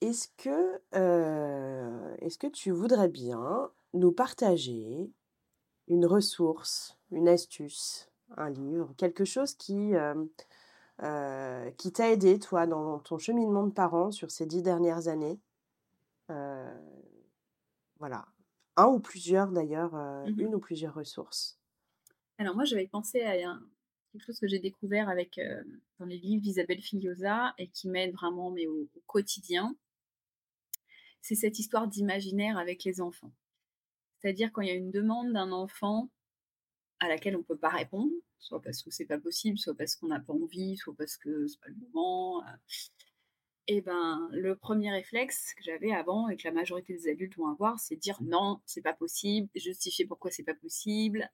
est-ce 0.00 0.28
que, 0.36 0.80
euh, 0.94 2.16
est-ce 2.20 2.38
que 2.38 2.46
tu 2.46 2.70
voudrais 2.70 3.08
bien 3.08 3.70
nous 3.94 4.12
partager 4.12 5.10
une 5.88 6.06
ressource, 6.06 6.96
une 7.10 7.28
astuce, 7.28 8.10
un 8.36 8.50
livre, 8.50 8.94
quelque 8.96 9.24
chose 9.24 9.54
qui, 9.54 9.94
euh, 9.94 10.14
euh, 11.02 11.70
qui 11.72 11.92
t'a 11.92 12.10
aidé, 12.10 12.38
toi, 12.38 12.66
dans 12.66 12.98
ton 12.98 13.18
cheminement 13.18 13.66
de 13.66 13.72
parents 13.72 14.10
sur 14.10 14.30
ces 14.30 14.46
dix 14.46 14.62
dernières 14.62 15.08
années 15.08 15.38
Voilà. 17.98 18.26
Un 18.76 18.86
ou 18.86 19.00
plusieurs, 19.00 19.50
d'ailleurs, 19.50 19.94
Mmh 19.94 20.40
une 20.40 20.54
ou 20.54 20.58
plusieurs 20.58 20.94
ressources. 20.94 21.58
Alors 22.38 22.54
moi, 22.54 22.64
j'avais 22.64 22.86
pensé 22.86 23.20
à 23.22 23.36
quelque 24.12 24.24
chose 24.24 24.38
que 24.40 24.46
j'ai 24.48 24.58
découvert 24.58 25.08
avec, 25.08 25.38
dans 25.98 26.06
les 26.06 26.18
livres 26.18 26.42
d'Isabelle 26.42 26.80
Filiosa 26.80 27.52
et 27.58 27.68
qui 27.68 27.88
m'aide 27.88 28.12
vraiment, 28.14 28.50
mais 28.50 28.66
au 28.66 28.88
quotidien 29.06 29.76
c'est 31.22 31.34
cette 31.34 31.58
histoire 31.58 31.88
d'imaginaire 31.88 32.58
avec 32.58 32.84
les 32.84 33.00
enfants. 33.00 33.32
C'est-à-dire 34.18 34.52
quand 34.52 34.62
il 34.62 34.68
y 34.68 34.72
a 34.72 34.74
une 34.74 34.90
demande 34.90 35.32
d'un 35.32 35.52
enfant 35.52 36.10
à 37.00 37.08
laquelle 37.08 37.34
on 37.36 37.40
ne 37.40 37.44
peut 37.44 37.56
pas 37.56 37.70
répondre, 37.70 38.12
soit 38.38 38.60
parce 38.62 38.82
que 38.82 38.90
c'est 38.90 39.06
pas 39.06 39.18
possible, 39.18 39.58
soit 39.58 39.74
parce 39.74 39.96
qu'on 39.96 40.08
n'a 40.08 40.20
pas 40.20 40.32
envie, 40.32 40.76
soit 40.76 40.94
parce 40.96 41.16
que 41.16 41.46
c'est 41.46 41.60
pas 41.60 41.68
le 41.68 41.76
moment. 41.86 42.42
Euh, 42.44 42.56
et 43.66 43.80
ben, 43.80 44.28
le 44.32 44.56
premier 44.56 44.90
réflexe 44.90 45.54
que 45.54 45.62
j'avais 45.62 45.92
avant 45.92 46.28
et 46.28 46.36
que 46.36 46.46
la 46.46 46.52
majorité 46.52 46.92
des 46.92 47.08
adultes 47.08 47.36
vont 47.36 47.48
avoir, 47.48 47.78
c'est 47.78 47.96
dire 47.96 48.18
non, 48.22 48.60
c'est 48.66 48.82
pas 48.82 48.94
possible, 48.94 49.48
justifier 49.54 50.06
pourquoi 50.06 50.30
c'est 50.30 50.42
pas 50.42 50.54
possible. 50.54 51.30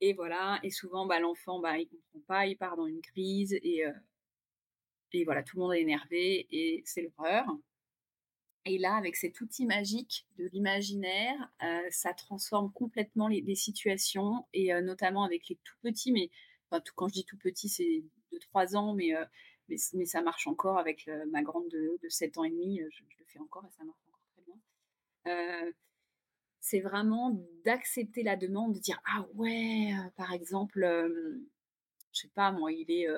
Et 0.00 0.14
voilà. 0.14 0.60
Et 0.62 0.70
souvent, 0.70 1.06
bah, 1.06 1.20
l'enfant, 1.20 1.60
bah, 1.60 1.78
il 1.78 1.88
comprend 1.88 2.20
pas, 2.26 2.46
il 2.46 2.56
part 2.56 2.76
dans 2.76 2.86
une 2.86 3.00
crise 3.02 3.54
et, 3.62 3.86
euh, 3.86 3.92
et 5.12 5.24
voilà, 5.24 5.42
tout 5.42 5.56
le 5.56 5.62
monde 5.62 5.74
est 5.74 5.80
énervé 5.82 6.46
et 6.50 6.82
c'est 6.86 7.02
l'horreur. 7.02 7.46
Et 8.66 8.78
là, 8.78 8.94
avec 8.94 9.16
cet 9.16 9.40
outil 9.40 9.64
magique 9.64 10.26
de 10.36 10.46
l'imaginaire, 10.52 11.50
euh, 11.62 11.80
ça 11.90 12.12
transforme 12.12 12.70
complètement 12.72 13.26
les, 13.28 13.54
situations, 13.54 14.46
et 14.52 14.74
euh, 14.74 14.82
notamment 14.82 15.24
avec 15.24 15.48
les 15.48 15.56
tout 15.64 15.76
petits, 15.82 16.12
mais 16.12 16.30
quand 16.94 17.08
je 17.08 17.14
dis 17.14 17.24
tout 17.24 17.38
petit, 17.38 17.68
c'est 17.68 18.04
de 18.32 18.38
3 18.38 18.76
ans, 18.76 18.94
mais, 18.94 19.14
euh, 19.14 19.24
mais, 19.68 20.04
ça 20.04 20.22
marche 20.22 20.46
encore 20.46 20.78
avec 20.78 21.08
ma 21.30 21.42
grande 21.42 21.68
de, 21.68 21.98
de, 22.02 22.08
7 22.08 22.38
ans 22.38 22.44
et 22.44 22.50
demi, 22.50 22.80
je, 22.90 23.02
le 23.18 23.24
fais 23.26 23.38
encore 23.38 23.64
et 23.64 23.70
ça 23.70 23.82
marche 23.84 23.98
encore 24.06 24.20
très 24.34 24.42
bien. 24.44 25.72
c'est 26.60 26.80
vraiment 26.80 27.40
d'accepter 27.64 28.22
la 28.22 28.36
demande, 28.36 28.74
de 28.74 28.78
dire 28.78 29.00
Ah 29.06 29.26
ouais, 29.34 29.92
par 30.16 30.32
exemple, 30.32 30.80
je 32.12 32.20
sais 32.20 32.28
pas, 32.34 32.52
moi, 32.52 32.72
il 32.72 32.90
est 32.90 33.08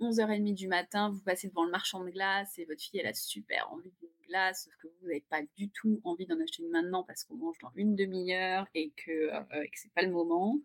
11h30 0.00 0.54
du 0.54 0.68
matin, 0.68 1.10
vous 1.10 1.20
passez 1.20 1.48
devant 1.48 1.64
le 1.64 1.70
marchand 1.70 2.04
de 2.04 2.10
glace 2.10 2.58
et 2.58 2.64
votre 2.64 2.82
fille, 2.82 3.00
elle 3.00 3.06
a 3.06 3.14
super 3.14 3.70
envie 3.72 3.92
d'une 4.00 4.10
glace, 4.28 4.64
sauf 4.64 4.74
que 4.82 4.88
vous 4.88 5.06
n'avez 5.06 5.24
pas 5.28 5.42
du 5.56 5.70
tout 5.70 6.00
envie 6.04 6.26
d'en 6.26 6.40
acheter 6.40 6.62
une 6.62 6.70
maintenant 6.70 7.04
parce 7.04 7.24
qu'on 7.24 7.36
mange 7.36 7.58
dans 7.58 7.72
une 7.76 7.94
demi-heure 7.94 8.66
et 8.74 8.90
que, 8.96 9.10
euh, 9.10 9.64
c'est 9.74 9.92
pas 9.92 10.02
le 10.02 10.10
moment. 10.10 10.58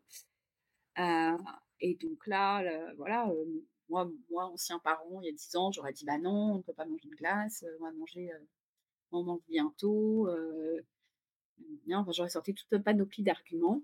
Euh, 0.98 1.38
et 1.80 1.96
donc 1.96 2.26
là, 2.28 2.64
voilà, 2.96 3.30
euh, 3.30 3.46
moi, 3.90 4.10
moi, 4.30 4.46
ancien 4.46 4.80
parent, 4.80 5.22
il 5.22 5.28
y 5.28 5.30
a 5.30 5.32
10 5.32 5.56
ans, 5.56 5.72
j'aurais 5.72 5.94
dit 5.94 6.06
bah 6.06 6.18
non, 6.18 6.54
on 6.54 6.58
ne 6.58 6.62
peut 6.64 6.74
pas 6.74 6.86
manger 6.86 7.06
une 7.06 7.16
glace, 7.16 7.64
on 7.80 7.84
va 7.84 7.92
manger, 7.92 8.30
on 9.12 9.24
mange 9.24 9.42
bientôt. 9.48 10.28
enfin, 11.92 12.12
j'aurais 12.12 12.30
sorti 12.30 12.54
tout 12.54 12.66
un 12.72 12.82
panoplie 12.82 13.24
d'arguments. 13.24 13.82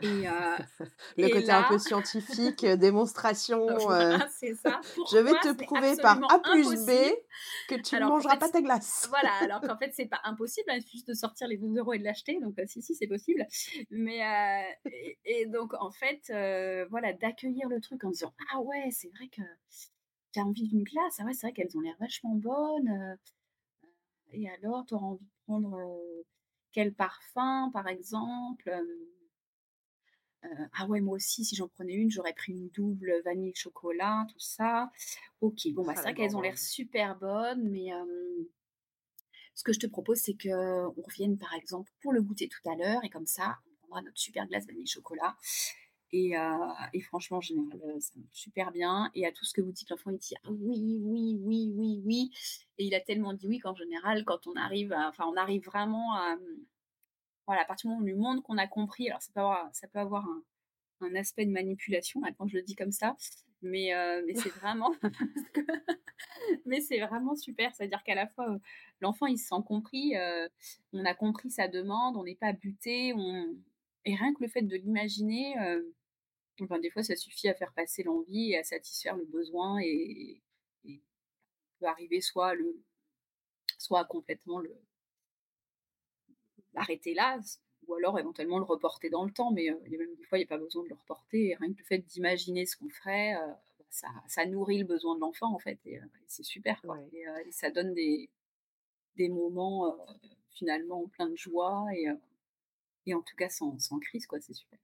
Et, 0.00 0.28
euh, 0.28 0.30
le 1.16 1.28
côté 1.28 1.50
un 1.50 1.64
peu 1.64 1.78
scientifique, 1.78 2.64
euh, 2.64 2.76
démonstration. 2.76 3.68
Euh, 3.90 4.18
c'est 4.30 4.54
ça. 4.54 4.80
je 5.12 5.18
vais 5.18 5.32
te 5.40 5.52
prouver 5.64 5.96
par 6.00 6.18
A 6.32 6.38
plus 6.38 6.86
B 6.86 6.90
que 7.68 7.80
tu 7.80 7.96
ne 7.96 8.06
mangeras 8.06 8.36
pas 8.36 8.48
ta 8.48 8.60
glace. 8.60 9.06
Voilà, 9.08 9.32
alors 9.40 9.60
qu'en 9.60 9.76
fait, 9.76 9.92
c'est 9.94 10.06
pas 10.06 10.20
impossible, 10.24 10.66
il 10.68 10.78
hein, 10.78 10.84
juste 10.90 11.08
de 11.08 11.14
sortir 11.14 11.48
les 11.48 11.56
12 11.56 11.78
euros 11.78 11.92
et 11.94 11.98
de 11.98 12.04
l'acheter. 12.04 12.38
Donc, 12.40 12.54
si, 12.66 12.82
si, 12.82 12.94
c'est 12.94 13.06
possible. 13.06 13.46
Mais, 13.90 14.20
et, 15.24 15.46
donc, 15.46 15.74
en 15.80 15.90
fait, 15.90 16.22
voilà, 16.90 17.12
d'accueillir 17.12 17.68
le 17.68 17.80
truc 17.80 18.04
en 18.04 18.10
disant 18.10 18.34
Ah 18.52 18.60
ouais, 18.60 18.88
c'est 18.90 19.10
vrai 19.16 19.28
que 19.28 19.42
tu 20.32 20.40
as 20.40 20.44
envie 20.44 20.68
d'une 20.68 20.84
glace. 20.84 21.16
Ah 21.18 21.24
ouais, 21.24 21.32
c'est 21.32 21.46
vrai 21.46 21.52
qu'elles 21.52 21.76
ont 21.76 21.80
l'air 21.80 21.96
vachement 21.98 22.34
bonnes. 22.34 23.18
et 24.32 24.48
alors, 24.50 24.84
tu 24.86 24.94
auras 24.94 25.06
envie 25.06 25.24
de 25.24 25.42
prendre 25.46 25.76
quel 26.72 26.94
parfum, 26.94 27.70
par 27.72 27.88
exemple 27.88 28.70
ah 30.72 30.86
ouais, 30.86 31.00
moi 31.00 31.16
aussi, 31.16 31.44
si 31.44 31.56
j'en 31.56 31.68
prenais 31.68 31.94
une, 31.94 32.10
j'aurais 32.10 32.32
pris 32.32 32.52
une 32.52 32.68
double 32.70 33.22
vanille 33.24 33.54
chocolat, 33.54 34.26
tout 34.32 34.38
ça. 34.38 34.90
Ok, 35.40 35.68
bon, 35.72 35.84
bah, 35.84 35.94
c'est 35.94 36.02
vrai 36.02 36.14
qu'elles 36.14 36.36
ont 36.36 36.40
l'air 36.40 36.58
super 36.58 37.16
bonnes, 37.18 37.68
mais 37.68 37.90
ce 39.54 39.64
que 39.64 39.72
je 39.72 39.80
te 39.80 39.86
propose, 39.86 40.18
c'est 40.18 40.36
qu'on 40.40 41.02
revienne, 41.02 41.38
par 41.38 41.52
exemple, 41.54 41.90
pour 42.00 42.12
le 42.12 42.22
goûter 42.22 42.48
tout 42.48 42.70
à 42.70 42.76
l'heure, 42.76 43.04
et 43.04 43.10
comme 43.10 43.26
ça, 43.26 43.58
on 43.66 43.86
prendra 43.86 44.02
notre 44.02 44.18
super 44.18 44.46
glace 44.46 44.66
vanille 44.66 44.86
chocolat. 44.86 45.36
Et, 46.12 46.34
franchement, 47.02 47.38
en 47.38 47.40
général, 47.40 47.78
ça 48.00 48.12
marche 48.16 48.34
super 48.34 48.70
bien. 48.72 49.10
Et 49.14 49.26
à 49.26 49.32
tout 49.32 49.44
ce 49.44 49.52
que 49.52 49.60
vous 49.60 49.72
dites, 49.72 49.90
l'enfant, 49.90 50.10
il 50.10 50.18
dit 50.18 50.34
ah 50.44 50.50
oui, 50.50 51.00
oui, 51.02 51.36
oui, 51.40 51.72
oui, 51.74 52.02
oui. 52.04 52.30
Et 52.78 52.86
il 52.86 52.94
a 52.94 53.00
tellement 53.00 53.34
dit 53.34 53.46
oui 53.46 53.58
qu'en 53.58 53.74
général, 53.74 54.24
quand 54.24 54.46
on 54.46 54.54
arrive, 54.54 54.94
enfin, 54.96 55.24
on 55.26 55.36
arrive 55.36 55.64
vraiment 55.64 56.14
à, 56.14 56.36
voilà, 57.48 57.62
à 57.62 57.64
partir 57.64 57.88
du 57.88 57.94
moment 57.94 58.00
où 58.00 58.04
on 58.04 58.06
lui 58.06 58.14
montre 58.14 58.42
qu'on 58.42 58.58
a 58.58 58.66
compris, 58.66 59.08
alors 59.08 59.22
ça 59.22 59.32
peut 59.32 59.40
avoir, 59.40 59.74
ça 59.74 59.88
peut 59.88 59.98
avoir 59.98 60.26
un, 61.00 61.14
aspect 61.14 61.46
de 61.46 61.50
manipulation 61.50 62.20
quand 62.36 62.46
je 62.46 62.58
le 62.58 62.62
dis 62.62 62.74
comme 62.74 62.92
ça, 62.92 63.16
mais, 63.62 63.94
euh, 63.94 64.22
mais 64.26 64.34
c'est 64.34 64.50
vraiment, 64.60 64.94
mais 66.66 66.82
c'est 66.82 67.00
vraiment 67.00 67.36
super. 67.36 67.74
C'est-à-dire 67.74 68.02
qu'à 68.04 68.14
la 68.14 68.26
fois 68.26 68.50
euh, 68.50 68.58
l'enfant 69.00 69.24
il 69.24 69.38
se 69.38 69.46
sent 69.46 69.62
compris, 69.66 70.14
euh, 70.14 70.46
on 70.92 71.06
a 71.06 71.14
compris 71.14 71.50
sa 71.50 71.68
demande, 71.68 72.18
on 72.18 72.24
n'est 72.24 72.34
pas 72.34 72.52
buté, 72.52 73.14
on... 73.14 73.56
et 74.04 74.14
rien 74.14 74.34
que 74.34 74.42
le 74.42 74.48
fait 74.50 74.62
de 74.62 74.76
l'imaginer, 74.76 75.54
enfin, 76.60 76.78
des 76.80 76.90
fois 76.90 77.02
ça 77.02 77.16
suffit 77.16 77.48
à 77.48 77.54
faire 77.54 77.72
passer 77.72 78.02
l'envie 78.02 78.52
et 78.52 78.58
à 78.58 78.62
satisfaire 78.62 79.16
le 79.16 79.24
besoin 79.24 79.78
et, 79.80 80.42
et 80.84 81.00
on 81.00 81.80
peut 81.80 81.86
arriver 81.86 82.20
soit 82.20 82.54
le, 82.54 82.84
soit 83.78 84.04
complètement 84.04 84.58
le 84.58 84.78
arrêter 86.78 87.14
là, 87.14 87.38
ou 87.86 87.94
alors 87.94 88.18
éventuellement 88.18 88.58
le 88.58 88.64
reporter 88.64 89.10
dans 89.10 89.24
le 89.24 89.32
temps, 89.32 89.50
mais 89.50 89.70
euh, 89.70 89.78
même 89.90 90.14
des 90.16 90.24
fois, 90.24 90.38
il 90.38 90.42
n'y 90.42 90.46
a 90.46 90.48
pas 90.48 90.58
besoin 90.58 90.82
de 90.84 90.88
le 90.88 90.94
reporter. 90.94 91.56
rien 91.58 91.72
que 91.72 91.78
le 91.78 91.84
fait 91.84 91.98
d'imaginer 91.98 92.66
ce 92.66 92.76
qu'on 92.76 92.88
ferait, 92.88 93.36
euh, 93.36 93.52
ça, 93.90 94.46
nourrit 94.46 94.78
le 94.78 94.84
besoin 94.84 95.14
de 95.14 95.20
l'enfant, 95.20 95.54
en 95.54 95.58
fait, 95.58 95.78
et, 95.86 95.98
c'est 96.26 96.42
super. 96.42 96.82
Et, 97.12 97.50
ça 97.50 97.70
donne 97.70 97.94
des, 97.94 98.28
des 99.16 99.28
moments 99.28 99.96
finalement 100.50 101.06
plein 101.08 101.28
de 101.28 101.36
joie 101.36 101.86
et, 101.94 102.06
et 103.06 103.14
en 103.14 103.22
tout 103.22 103.36
cas 103.36 103.48
sans, 103.48 103.78
sans 103.78 103.98
crise, 103.98 104.26
quoi, 104.26 104.40
c'est 104.40 104.52
super. 104.52 104.78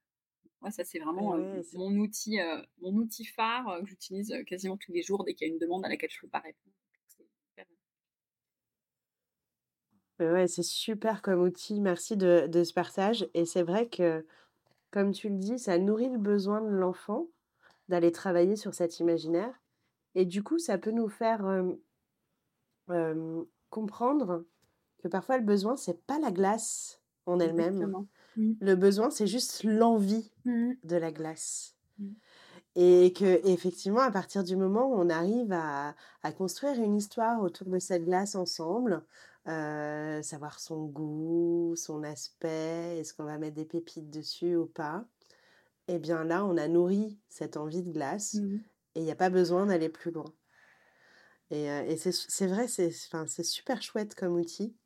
Moi, 0.63 0.71
ça, 0.71 0.83
c'est 0.83 0.99
vraiment 0.99 1.37
mon, 1.75 1.97
outil, 1.99 2.39
mon 2.81 2.95
outil 2.95 3.27
phare 3.27 3.81
que 3.83 3.87
j'utilise 3.87 4.35
quasiment 4.47 4.79
tous 4.79 4.93
les 4.93 5.03
jours 5.03 5.23
dès 5.25 5.35
qu'il 5.35 5.47
y 5.47 5.51
a 5.51 5.53
une 5.53 5.61
demande 5.61 5.85
à 5.85 5.91
laquelle 5.91 6.11
je 6.11 6.17
ne 6.17 6.21
peux 6.23 6.29
pas 6.29 6.39
répondre. 6.39 6.75
Ouais, 10.21 10.47
c'est 10.47 10.63
super 10.63 11.23
comme 11.23 11.43
outil. 11.43 11.81
Merci 11.81 12.17
de, 12.17 12.49
ce 12.53 12.73
partage. 12.73 13.29
Et 13.35 13.45
c'est 13.45 13.63
vrai 13.63 13.89
que, 13.89 14.25
comme 14.91 15.13
tu 15.13 15.29
le 15.29 15.37
dis, 15.37 15.59
ça 15.59 15.79
nourrit 15.79 16.11
le 16.11 16.19
besoin 16.19 16.61
de 16.61 16.69
l'enfant 16.69 17.27
d'aller 17.89 18.13
travailler 18.13 18.57
sur 18.57 18.75
cet 18.75 19.01
imaginaire. 19.01 19.61
Et 20.15 20.25
du 20.25 20.43
coup, 20.43 20.59
ça 20.59 20.79
peut 20.79 20.93
nous 20.93 21.09
faire 21.09 21.45
comprendre 23.71 24.45
que 25.03 25.09
parfois 25.09 25.37
le 25.37 25.45
besoin, 25.45 25.77
c'est 25.77 26.07
pas 26.07 26.19
la 26.19 26.31
glace 26.31 27.01
en 27.27 27.41
elle-même. 27.41 28.07
Le 28.37 28.75
besoin, 28.75 29.11
c'est 29.11 29.27
juste 29.27 29.65
l'envie 29.65 30.33
mmh. 30.45 30.73
de 30.83 30.97
la 30.97 31.13
glace. 31.13 31.77
Mmh. 31.99 32.09
Et 32.77 33.13
que 33.13 33.47
effectivement, 33.47 34.01
à 34.01 34.11
partir 34.11 34.43
du 34.43 34.57
moment 34.57 34.87
où 34.87 34.95
on 34.95 35.09
arrive 35.09 35.53
à, 35.53 35.95
à 36.23 36.33
construire 36.33 36.75
une 36.83 36.97
histoire 36.97 37.41
autour 37.41 37.69
de 37.69 37.79
cette 37.79 38.05
glace 38.05 38.35
ensemble, 38.35 39.05
euh, 39.47 40.23
savoir 40.23 40.59
son 40.59 40.87
goût, 40.87 41.75
son 41.77 42.03
aspect, 42.03 42.99
est-ce 42.99 43.13
qu'on 43.13 43.25
va 43.25 43.39
mettre 43.39 43.57
des 43.57 43.65
pépites 43.65 44.11
dessus 44.11 44.57
ou 44.57 44.67
pas. 44.67 45.05
Et 45.87 45.95
eh 45.95 45.99
bien 45.99 46.25
là, 46.25 46.45
on 46.45 46.57
a 46.57 46.67
nourri 46.67 47.19
cette 47.29 47.59
envie 47.59 47.83
de 47.83 47.93
glace 47.93 48.35
mmh 48.35 48.59
et 48.97 49.01
il 49.01 49.05
n'y 49.07 49.11
a 49.11 49.17
pas 49.17 49.29
besoin 49.29 49.67
d'aller 49.67 49.89
plus 49.89 50.13
loin. 50.13 50.33
Et, 51.51 51.69
euh, 51.69 51.83
et 51.83 51.97
c'est 51.97 52.47
vrai, 52.47 52.69
c'est 52.69 52.93
super 53.43 53.83
chouette 53.83 54.15
comme 54.15 54.37
outil. 54.37 54.77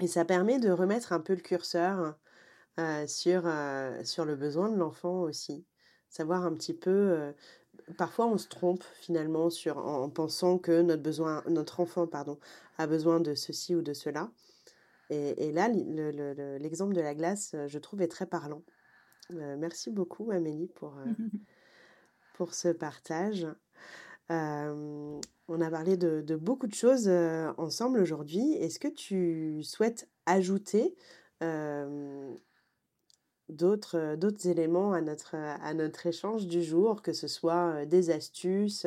Et 0.00 0.08
ça 0.08 0.24
permet 0.24 0.58
de 0.58 0.68
remettre 0.68 1.12
un 1.12 1.20
peu 1.20 1.34
le 1.34 1.40
curseur 1.40 2.16
euh, 2.80 3.06
sur, 3.06 3.48
sur 4.04 4.24
le 4.24 4.34
besoin 4.34 4.68
de 4.68 4.76
l'enfant 4.76 5.20
aussi. 5.20 5.64
Savoir 6.08 6.44
un 6.44 6.52
petit 6.54 6.74
peu 6.74 7.32
parfois 7.96 8.26
on 8.26 8.38
se 8.38 8.48
trompe 8.48 8.84
finalement 9.00 9.50
sur, 9.50 9.78
en, 9.78 10.08
pensant 10.10 10.58
que 10.58 10.82
notre, 10.82 11.02
besoin, 11.02 11.42
notre 11.48 11.80
enfant 11.80 12.06
pardon, 12.06 12.38
a 12.78 12.86
besoin 12.86 13.20
de 13.20 13.34
ceci 13.34 13.74
ou 13.74 13.82
de 13.82 13.92
cela. 13.92 14.30
Et, 15.12 15.50
là, 15.50 15.68
l'exemple 16.58 16.94
de 16.94 17.00
la 17.00 17.16
glace, 17.16 17.56
je 17.66 17.78
trouve, 17.80 18.00
est 18.00 18.06
très 18.06 18.26
parlant. 18.26 18.62
Euh, 19.32 19.56
merci 19.58 19.90
beaucoup, 19.90 20.30
Amélie, 20.30 20.68
pour, 20.68 20.96
euh, 20.98 21.04
pour 22.34 22.54
ce 22.54 22.68
partage. 22.68 23.48
on 24.28 25.20
a 25.48 25.70
parlé 25.70 25.96
de, 25.96 26.20
de 26.20 26.36
beaucoup 26.36 26.68
de 26.68 26.74
choses 26.74 27.08
ensemble 27.58 27.98
aujourd'hui. 27.98 28.52
Est-ce 28.52 28.78
que 28.78 28.86
tu 28.86 29.64
souhaites 29.64 30.08
ajouter 30.26 30.94
d'autres 33.52 34.16
d'autres 34.16 34.48
éléments 34.48 34.92
à 34.92 35.00
notre, 35.00 35.34
à 35.34 35.74
notre 35.74 36.06
échange 36.06 36.46
du 36.46 36.62
jour, 36.62 37.02
que 37.02 37.12
ce 37.12 37.28
soit 37.28 37.84
des 37.86 38.10
astuces, 38.10 38.86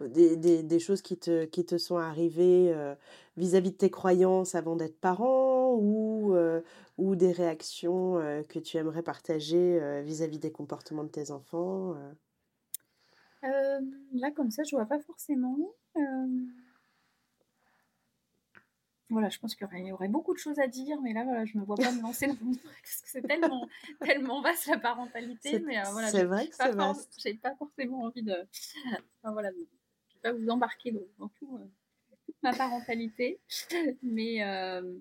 des, 0.00 0.36
des, 0.36 0.62
des, 0.62 0.78
choses 0.78 1.02
qui 1.02 1.16
te, 1.16 1.44
qui 1.44 1.64
te 1.64 1.78
sont 1.78 1.96
arrivées 1.98 2.74
vis-à-vis 3.36 3.70
de 3.72 3.76
tes 3.76 3.90
croyances 3.90 4.54
avant 4.54 4.76
d'être 4.76 4.98
parent 5.00 5.74
ou, 5.74 6.36
ou 6.98 7.16
des 7.16 7.32
réactions 7.32 8.14
que 8.48 8.58
tu 8.58 8.76
aimerais 8.76 9.02
partager 9.02 10.02
vis-à-vis 10.02 10.38
des 10.38 10.52
comportements 10.52 11.04
de 11.04 11.08
tes 11.08 11.30
enfants 11.30 11.94
Là, 14.14 14.30
comme 14.34 14.50
ça, 14.50 14.62
je 14.64 14.74
vois 14.74 14.86
pas 14.86 15.00
forcément. 15.00 15.74
Voilà, 19.10 19.28
je 19.28 19.38
pense 19.38 19.54
qu'il 19.54 19.68
y, 19.86 19.92
aurait 19.92 20.08
beaucoup 20.08 20.32
de 20.32 20.38
choses 20.38 20.58
à 20.58 20.66
dire, 20.66 21.00
mais 21.02 21.12
là, 21.12 21.24
voilà, 21.24 21.44
je 21.44 21.56
ne 21.56 21.60
me 21.60 21.66
vois 21.66 21.76
pas 21.76 21.92
me 21.92 22.00
lancer 22.00 22.26
dans 22.26 22.36
mon 22.40 22.54
parce 22.82 23.02
que 23.02 23.10
c'est 23.10 23.22
tellement, 23.22 23.68
tellement 24.00 24.40
vaste 24.40 24.66
la 24.66 24.78
parentalité. 24.78 25.58
Mais 25.60 25.78
euh, 25.78 25.90
voilà, 25.92 26.10
c'est 26.10 26.24
vrai 26.24 26.48
que 26.48 26.54
c'est 26.54 26.72
vaste. 26.72 27.14
J'ai 27.22 27.34
pas 27.34 27.54
forcément 27.56 28.04
envie 28.04 28.22
de. 28.22 28.34
Enfin, 29.22 29.32
voilà, 29.32 29.50
je 29.52 29.56
ne 29.56 29.62
vais 29.62 30.20
pas 30.22 30.32
vous 30.32 30.48
embarquer 30.48 30.92
dans, 31.18 31.28
tout, 31.28 31.58
euh, 31.58 31.66
toute 32.24 32.36
ma 32.42 32.54
parentalité. 32.54 33.40
Mais. 34.02 34.42
Euh 34.42 34.96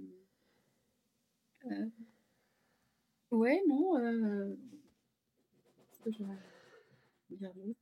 ouais, 3.31 3.63
non. 3.67 3.93
que 6.03 6.11
je... 6.11 6.23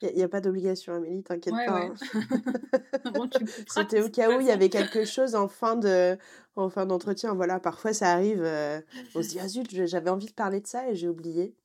Il 0.02 0.16
n'y 0.16 0.24
a, 0.24 0.30
pas 0.30 0.42
d'obligation, 0.42 0.94
Amélie, 0.94 1.24
t'inquiète 1.24 1.54
pas. 1.54 1.86
Hein. 1.86 1.94
C'était 3.68 4.02
au 4.02 4.10
cas 4.10 4.36
où 4.36 4.42
il 4.42 4.48
y 4.48 4.52
avait 4.52 4.70
quelque 4.70 5.06
chose 5.06 5.36
en 5.36 5.48
fin 5.48 5.76
de 5.76 6.18
en 6.56 6.70
fin 6.70 6.86
d'entretien. 6.86 7.34
Voilà, 7.34 7.60
parfois 7.60 7.94
ça 7.94 8.12
arrive, 8.12 8.42
euh, 8.44 8.82
on 9.16 9.22
se 9.22 9.30
dit 9.30 9.40
ah 9.40 9.48
zut, 9.48 9.70
j'avais 9.86 10.10
envie 10.10 10.28
de 10.28 10.34
parler 10.34 10.60
de 10.62 10.68
ça 10.68 10.90
et 10.90 10.96
j'ai 10.96 11.08
oublié. 11.08 11.56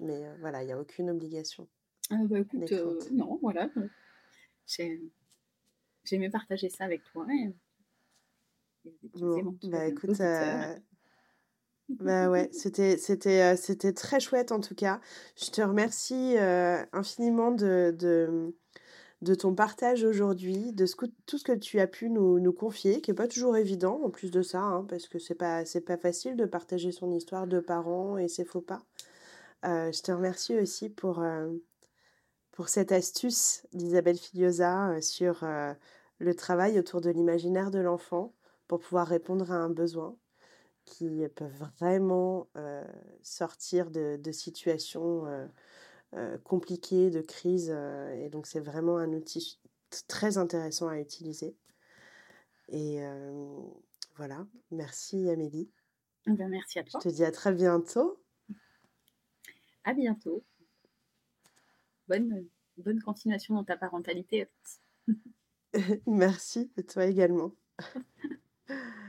Mais 0.00 0.26
euh, 0.26 0.34
voilà, 0.40 0.62
il 0.62 0.66
n'y 0.66 0.72
a 0.72 0.80
aucune 0.80 1.10
obligation. 1.10 1.68
Ah, 2.10 2.16
bah, 2.24 2.40
écoute, 2.40 2.72
euh, 2.72 3.00
non, 3.12 3.38
voilà. 3.40 3.70
J'ai 4.66 5.00
aimé 6.10 6.30
partager 6.30 6.68
ça 6.68 6.84
avec 6.84 7.04
toi. 7.04 7.26
bon, 9.14 9.58
bah 9.64 9.86
écoute, 9.86 10.20
bah 12.00 12.30
ouais, 12.30 12.48
c'était 12.52 12.96
c'était 12.96 13.42
euh, 13.42 13.56
c'était 13.56 13.92
très 13.92 14.20
chouette 14.20 14.52
en 14.52 14.60
tout 14.60 14.74
cas. 14.74 15.00
Je 15.36 15.50
te 15.50 15.60
remercie 15.60 16.36
euh, 16.38 16.82
infiniment 16.92 17.50
de, 17.50 17.94
de, 19.20 19.34
ton 19.34 19.54
partage 19.54 20.04
aujourd'hui, 20.04 20.72
de 20.72 20.86
tout 21.26 21.38
ce 21.38 21.44
que 21.44 21.52
tu 21.52 21.80
as 21.80 21.86
pu 21.86 22.10
nous, 22.10 22.40
nous 22.40 22.52
confier, 22.52 23.00
qui 23.00 23.10
est 23.10 23.14
pas 23.14 23.28
toujours 23.28 23.56
évident 23.56 24.00
en 24.02 24.10
plus 24.10 24.30
de 24.30 24.42
ça, 24.42 24.60
hein, 24.60 24.84
parce 24.88 25.06
que 25.08 25.18
c'est 25.18 25.34
pas 25.34 25.64
c'est 25.64 25.82
pas 25.82 25.96
facile 25.96 26.36
de 26.36 26.44
partager 26.46 26.92
son 26.92 27.12
histoire 27.12 27.46
de 27.46 27.60
parents 27.60 28.18
et 28.18 28.28
ses 28.28 28.44
faux 28.44 28.62
pas. 28.62 28.84
Euh, 29.64 29.92
je 29.92 30.02
te 30.02 30.12
remercie 30.12 30.58
aussi 30.58 30.88
pour 30.88 31.22
pour 32.52 32.68
cette 32.68 32.92
astuce 32.92 33.66
d'Isabelle 33.72 34.18
Filiosa 34.18 35.00
sur 35.00 35.44
le 36.18 36.34
travail 36.34 36.78
autour 36.78 37.00
de 37.00 37.10
l'imaginaire 37.10 37.70
de 37.70 37.80
l'enfant 37.80 38.34
pour 38.68 38.80
pouvoir 38.80 39.06
répondre 39.08 39.52
à 39.52 39.56
un 39.56 39.70
besoin 39.70 40.16
qui 40.84 41.26
peuvent 41.34 41.70
vraiment 41.78 42.48
sortir 43.22 43.90
de, 43.90 44.32
situations 44.32 45.24
compliquées, 46.44 47.10
de 47.10 47.20
crise. 47.20 47.70
et 47.70 48.28
donc, 48.30 48.46
c'est 48.46 48.60
vraiment 48.60 48.98
un 48.98 49.12
outil 49.12 49.60
très 50.08 50.38
intéressant 50.38 50.88
à 50.88 50.98
utiliser. 50.98 51.56
Et 52.68 53.00
voilà, 54.16 54.46
merci 54.70 55.28
Amélie. 55.30 55.70
Eh 56.26 56.32
ben, 56.32 56.48
merci 56.48 56.78
à 56.78 56.84
toi. 56.84 57.00
Je 57.02 57.08
te 57.08 57.14
dis 57.14 57.24
à 57.24 57.32
très 57.32 57.52
bientôt. 57.52 58.22
À 59.84 59.94
bientôt. 59.94 60.44
Bonne, 62.08 62.46
bonne 62.76 63.00
continuation 63.00 63.54
dans 63.54 63.64
ta 63.64 63.76
parentalité. 63.76 64.48
merci, 66.06 66.70
et 66.76 66.84
toi 66.84 67.06
également. 67.06 67.52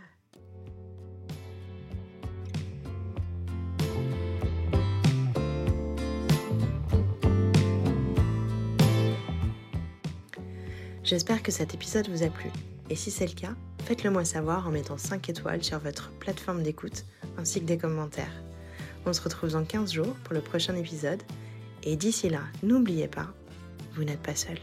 J'espère 11.03 11.43
que 11.43 11.51
cet 11.51 11.73
épisode 11.73 12.07
vous 12.07 12.23
a 12.23 12.29
plu. 12.29 12.49
Et 12.89 12.95
si 12.95 13.11
c'est 13.11 13.27
le 13.27 13.33
cas, 13.33 13.55
faites-le 13.83 14.09
moi 14.09 14.23
savoir 14.23 14.67
en 14.67 14.71
mettant 14.71 14.97
5 14.97 15.27
étoiles 15.29 15.63
sur 15.63 15.79
votre 15.79 16.11
plateforme 16.11 16.63
d'écoute 16.63 17.05
ainsi 17.37 17.59
que 17.59 17.65
des 17.65 17.77
commentaires. 17.77 18.41
On 19.05 19.11
se 19.11 19.21
retrouve 19.21 19.51
dans 19.51 19.65
15 19.65 19.91
jours 19.91 20.15
pour 20.23 20.33
le 20.33 20.39
prochain 20.41 20.75
épisode. 20.75 21.21
Et 21.83 21.97
d'ici 21.97 22.29
là, 22.29 22.43
n'oubliez 22.61 23.09
pas, 23.09 23.33
vous 23.95 24.05
n'êtes 24.05 24.21
pas 24.21 24.35
seul. 24.35 24.57